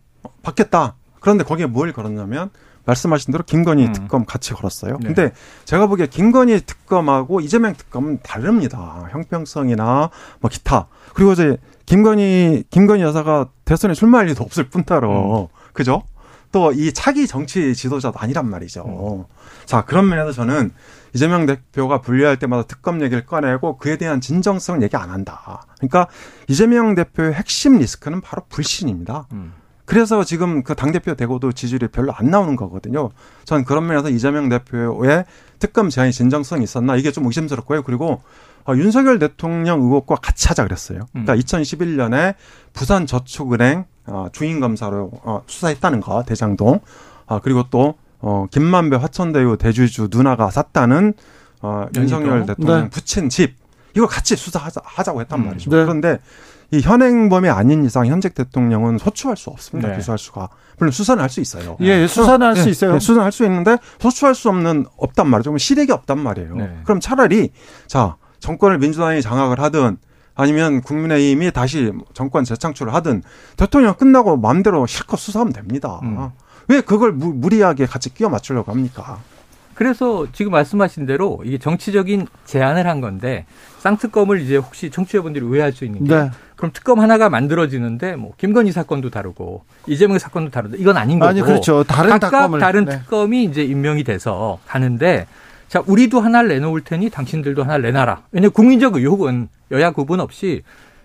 [0.42, 0.96] 받겠다.
[1.20, 2.50] 그런데 거기에 뭘 걸었냐면
[2.86, 3.94] 말씀하신 대로 김건희 음.
[3.94, 4.98] 특검 같이 걸었어요.
[5.02, 5.08] 네.
[5.08, 5.32] 근데
[5.66, 9.08] 제가 보기에 김건희 특검하고 이재명 특검은 다릅니다.
[9.12, 10.10] 형평성이나
[10.40, 10.88] 뭐 기타.
[11.14, 15.48] 그리고 이제 김건희 김건희 여사가 대선에 출마할 일도 없을 뿐더러 음.
[15.74, 16.04] 그죠?
[16.52, 18.84] 또 이 차기 정치 지도자도 아니란 말이죠.
[18.86, 19.26] 음.
[19.66, 20.72] 자 그런 면에서 저는
[21.14, 25.66] 이재명 대표가 분리할 때마다 특검 얘기를 꺼내고 그에 대한 진정성 얘기 안 한다.
[25.78, 26.08] 그러니까
[26.48, 29.28] 이재명 대표의 핵심 리스크는 바로 불신입니다.
[29.34, 29.54] 음.
[29.86, 33.12] 그래서 지금 그 당대표 되고도 지지율이 별로 안 나오는 거거든요.
[33.46, 35.26] 저는 그런 면에서 이재명 대표의
[35.60, 37.84] 특검 제안이 진정성이 있었나 이게 좀 의심스럽고요.
[37.84, 38.22] 그리고
[38.68, 41.02] 어, 윤석열 대통령 의혹과 같이 하자 그랬어요.
[41.12, 41.40] 그러니까 음.
[41.40, 42.36] 2011년에
[42.74, 46.82] 부산 저축은행 어, 주인 검사로 어, 수사했다는 거 대장동.
[47.28, 51.14] 아 그리고 또 어, 김만배 화천대유 대주주 누나가 샀다는
[51.62, 52.90] 어, 윤석열 대통령 네.
[52.90, 53.56] 부친 집
[53.96, 55.46] 이걸 같이 수사하자고 했단 음.
[55.46, 55.70] 말이죠.
[55.70, 55.84] 네.
[55.84, 56.20] 그런데
[56.76, 59.90] 이 현행범이 아닌 이상 현직 대통령은 소추할 수 없습니다.
[59.90, 59.98] 네.
[59.98, 60.50] 기소할 수가.
[60.78, 61.78] 물론 수사는 할 수 있어요.
[61.80, 62.94] 예, 수사는 할수 네, 있어요.
[62.94, 65.58] 네, 수사는 할 수 있는데 소추할 수 없는 없단 말이죠.
[65.58, 66.56] 실익이 없단 말이에요.
[66.56, 66.80] 네.
[66.84, 67.52] 그럼 차라리
[67.88, 69.98] 자 정권을 민주당이 장악을 하든
[70.36, 73.24] 아니면 국민의힘이 다시 정권 재창출을 하든
[73.56, 76.02] 대통령 끝나고 마음대로 실컷 수사하면 됩니다.
[76.04, 76.30] 음.
[76.68, 79.20] 왜 그걸 무, 무리하게 같이 끼워 맞추려고 합니까?
[79.76, 83.46] 그래서 지금 말씀하신 대로 이게 정치적인 제안을 한 건데
[83.80, 86.32] 쌍특검을 이제 혹시 청취자분들이 오해할 수 있는 게 네.
[86.56, 91.42] 그럼 특검 하나가 만들어지는데 뭐 김건희 사건도 다르고 이재명 사건도 다르다 이건 아닌 거고 아니
[91.42, 93.00] 그렇죠 다른 각각 특검을, 다른 네.
[93.00, 95.28] 특검이 이제 임명이 돼서 가는데
[95.68, 100.64] 자 우리도 하나를 내놓을 테니 당신들도 하나를 내놔라 왜냐 국민적 의혹은 여야 구분 없이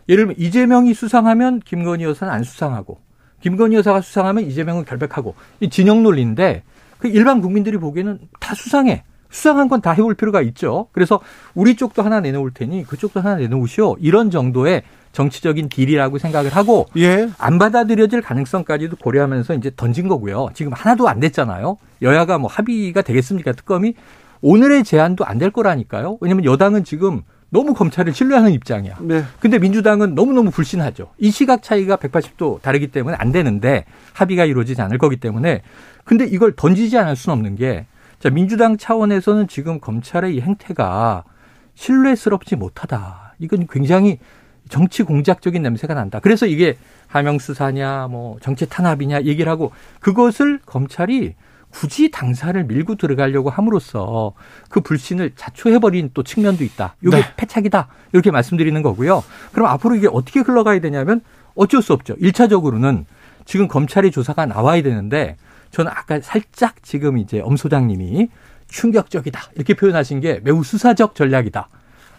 [0.08, 2.98] 예를 들면 이재명이 수상하면 김건희 여사는 안 수상하고
[3.42, 6.62] 김건희 여사가 수상하면 이재명은 결백하고 이 진영 논리인데
[6.98, 9.02] 그 일반 국민들이 보기에는 다 수상해.
[9.30, 10.88] 수상한 건 다 해볼 필요가 있죠.
[10.92, 11.20] 그래서
[11.54, 13.96] 우리 쪽도 하나 내놓을 테니 그쪽도 하나 내놓으시오.
[14.00, 14.82] 이런 정도의
[15.12, 17.28] 정치적인 딜이라고 생각을 하고 예.
[17.38, 20.48] 안 받아들여질 가능성까지도 고려하면서 이제 던진 거고요.
[20.54, 21.76] 지금 하나도 안 됐잖아요.
[22.02, 23.52] 여야가 뭐 합의가 되겠습니까?
[23.52, 23.94] 특검이
[24.42, 26.18] 오늘의 제안도 안 될 거라니까요.
[26.20, 28.98] 왜냐하면 여당은 지금 너무 검찰을 신뢰하는 입장이야.
[29.00, 29.24] 네.
[29.40, 31.10] 근데 민주당은 너무너무 불신하죠.
[31.18, 35.62] 이 시각 차이가 180도 다르기 때문에 안 되는데 합의가 이루어지지 않을 거기 때문에
[36.04, 37.86] 근데 이걸 던지지 않을 수는 없는 게
[38.20, 41.24] 자, 민주당 차원에서는 지금 검찰의 이 행태가
[41.74, 43.34] 신뢰스럽지 못하다.
[43.38, 44.18] 이건 굉장히
[44.70, 46.20] 정치 공작적인 냄새가 난다.
[46.20, 51.34] 그래서 이게 하명 수사냐, 뭐 정치 탄압이냐 얘기를 하고 그것을 검찰이
[51.70, 54.32] 굳이 당사를 밀고 들어가려고 함으로써
[54.68, 56.96] 그 불신을 자초해버린 또 측면도 있다.
[57.02, 57.22] 이게 네.
[57.36, 57.88] 패착이다.
[58.12, 59.22] 이렇게 말씀드리는 거고요.
[59.52, 61.20] 그럼 앞으로 이게 어떻게 흘러가야 되냐면
[61.54, 62.16] 어쩔 수 없죠.
[62.16, 63.04] 1차적으로는
[63.44, 65.36] 지금 검찰의 조사가 나와야 되는데
[65.70, 68.28] 저는 아까 살짝 지금 이제 엄 소장님이
[68.68, 69.40] 충격적이다.
[69.54, 71.68] 이렇게 표현하신 게 매우 수사적 전략이다.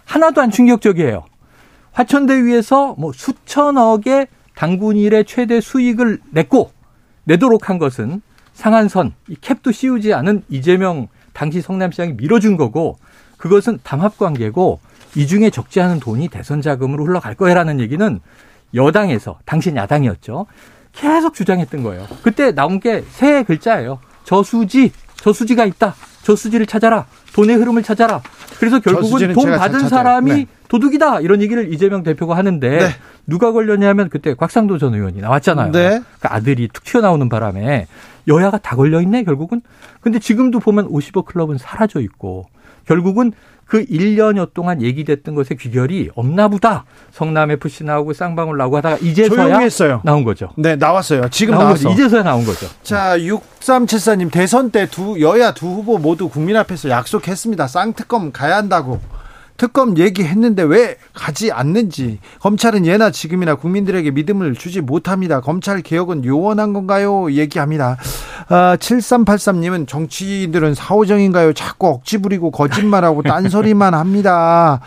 [0.06, 1.26] 하나도 안 충격적이에요.
[1.94, 6.72] 화천대유에서 뭐 수천억의 당군 일의 최대 수익을 냈고
[7.24, 8.22] 내도록 한 것은
[8.54, 12.98] 상한선, 이 캡도 씌우지 않은 이재명 당시 성남시장이 밀어준 거고
[13.38, 14.80] 그것은 담합 관계고
[15.16, 18.20] 이 중에 적지 않은 돈이 대선 자금으로 흘러갈 거야라는 얘기는
[18.74, 20.46] 여당에서 당신 야당이었죠.
[20.94, 22.06] 계속 주장했던 거예요.
[22.22, 24.00] 그때 나온 게 세 글자예요.
[24.24, 25.96] 저수지, 저수지가 있다.
[26.24, 27.06] 저수지를 찾아라.
[27.34, 28.22] 돈의 흐름을 찾아라.
[28.60, 30.46] 그래서 결국은 돈 받은 사람이 네.
[30.72, 31.20] 도둑이다.
[31.20, 32.86] 이런 얘기를 이재명 대표가 하는데 네.
[33.28, 35.74] 누가 걸렸냐면 그때 곽상도 전 의원이 나왔잖아요.
[35.74, 36.02] 네.
[36.22, 37.88] 그 아들이 툭 튀어나오는 바람에
[38.30, 39.62] 여야가 다 걸려 있네 결국은.
[40.00, 42.46] 근데 지금도 보면 50억 클럽은 사라져 있고
[42.88, 43.34] 결국은
[43.66, 46.86] 그 1년여 동안 얘기됐던 것의 귀결이 없나 보다.
[47.12, 50.00] 성남 FC 나오고 쌍방울 나오고 하다가 이제서야 했어요.
[50.06, 50.52] 나온 거죠.
[50.56, 51.28] 네, 나왔어요.
[51.32, 51.90] 지금 나왔어.
[51.92, 52.68] 이제서야 나온 거죠.
[52.82, 57.68] 자, 6374님 대선 때 두 여야 두 후보 모두 국민 앞에서 약속했습니다.
[57.68, 59.02] 쌍특검 가야 한다고.
[59.58, 65.42] 특검 얘기했는데 왜 가지 않는지 검찰은 예나 지금이나 국민들에게 믿음을 주지 못합니다.
[65.42, 67.32] 검찰 개혁은 요원한 건가요?
[67.32, 67.98] 얘기합니다.
[68.50, 71.54] 아, 7383님은 정치인들은 사오정인가요?
[71.54, 74.82] 자꾸 억지 부리고 거짓말하고 딴소리만 합니다.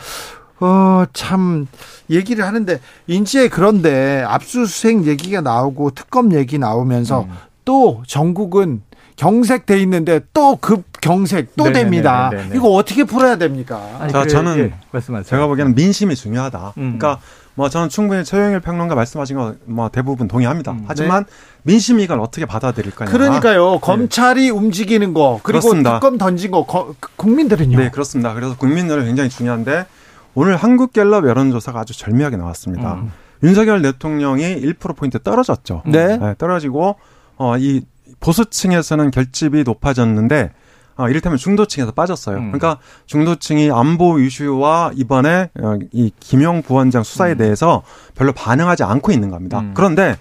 [0.60, 1.66] 어, 참,
[2.10, 7.32] 얘기를 하는데, 인지에 그런데 압수수색 얘기가 나오고 특검 얘기 나오면서 음.
[7.64, 8.82] 또 전국은
[9.16, 11.90] 경색돼 있는데 또 급 경색 또 네네네네네.
[11.90, 12.30] 됩니다.
[12.54, 13.80] 이거 어떻게 풀어야 됩니까?
[14.00, 15.24] 아니, 자, 저는 예, 말씀하세요.
[15.28, 16.72] 제가 보기에는 민심이 중요하다.
[16.78, 16.98] 음.
[16.98, 17.20] 그러니까
[17.54, 20.72] 뭐 저는 충분히 최영일 평론가 말씀하신 거 뭐 대부분 동의합니다.
[20.72, 20.84] 음.
[20.86, 21.30] 하지만 네.
[21.62, 23.10] 민심 이걸 어떻게 받아들일 거냐.
[23.10, 23.72] 그러니까요.
[23.72, 23.78] 네.
[23.82, 26.00] 검찰이 움직이는 거 그리고 그렇습니다.
[26.00, 27.76] 특검 던진 거 거, 국민들은요.
[27.78, 28.32] 네, 그렇습니다.
[28.34, 29.86] 그래서 국민들은 굉장히 중요한데
[30.34, 32.94] 오늘 한국갤럽 여론조사가 아주 절묘하게 나왔습니다.
[32.94, 33.12] 음.
[33.42, 35.82] 윤석열 대통령이 1%포인트 떨어졌죠.
[35.86, 36.16] 네.
[36.16, 36.96] 네 떨어지고
[37.36, 37.82] 어, 이
[38.24, 40.52] 보수층에서는 결집이 높아졌는데
[40.96, 42.38] 어, 이를테면 중도층에서 빠졌어요.
[42.38, 42.52] 음.
[42.52, 47.38] 그러니까 중도층이 안보 이슈와 이번에 어, 이 김용 부원장 수사에 음.
[47.38, 47.82] 대해서
[48.14, 49.60] 별로 반응하지 않고 있는 겁니다.
[49.60, 49.72] 음.
[49.74, 50.16] 그런데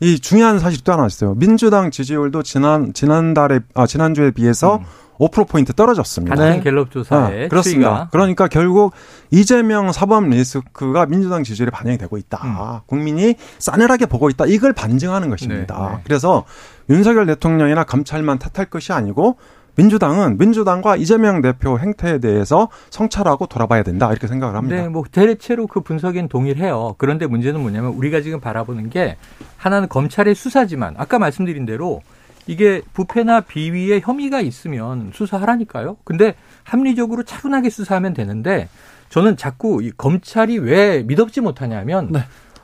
[0.00, 1.34] 이 중요한 사실이 또 하나 있어요.
[1.34, 4.84] 민주당 지지율도 지난 지난달에 아 지난주에 비해서 음.
[5.18, 6.36] 5%포인트 떨어졌습니다.
[6.36, 7.88] 같은 갤럽 조사에 네, 그렇습니다.
[7.88, 8.08] 추이가.
[8.10, 8.92] 그러니까 결국
[9.30, 12.40] 이재명 사법 리스크가 민주당 지지율에 반영이 되고 있다.
[12.44, 12.80] 음.
[12.86, 14.46] 국민이 싸늘하게 보고 있다.
[14.46, 15.78] 이걸 반증하는 것입니다.
[15.78, 16.02] 네, 네.
[16.04, 16.44] 그래서
[16.90, 19.36] 윤석열 대통령이나 검찰만 탓할 것이 아니고
[19.76, 24.76] 민주당은 민주당과 이재명 대표 행태에 대해서 성찰하고 돌아봐야 된다 이렇게 생각을 합니다.
[24.76, 26.94] 네, 뭐 대체로 그 분석엔 동일해요.
[26.98, 29.16] 그런데 문제는 뭐냐면 우리가 지금 바라보는 게
[29.58, 32.00] 하나는 검찰의 수사지만 아까 말씀드린 대로
[32.46, 35.96] 이게 부패나 비위에 혐의가 있으면 수사하라니까요.
[36.04, 38.68] 근데 합리적으로 차분하게 수사하면 되는데
[39.08, 42.20] 저는 자꾸 이 검찰이 왜 믿업지 못하냐면 네.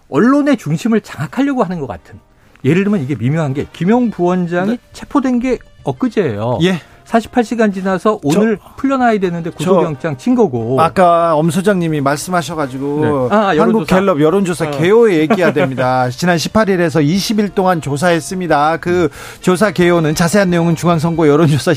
[0.09, 2.19] 언론의 중심을 장악하려고 하는 것 같은.
[2.65, 4.79] 예를 들면 이게 미묘한 게 김용 부원장이 네.
[4.93, 6.59] 체포된 게 엊그제예요.
[6.63, 6.75] 예.
[7.13, 10.81] 48시간 지나서 오늘 저, 풀려나야 되는데 구속영장 친 거고.
[10.81, 13.37] 아까 엄 소장님이 말씀하셔가지고 네.
[13.37, 14.71] 아, 한국 갤럽 여론조사 어.
[14.71, 16.09] 개요 얘기해야 됩니다.
[16.11, 18.79] 지난 18일에서 20일 동안 조사했습니다.
[18.79, 19.11] 그
[19.41, 21.73] 조사 개요는 자세한 내용은 중앙선거 여론조사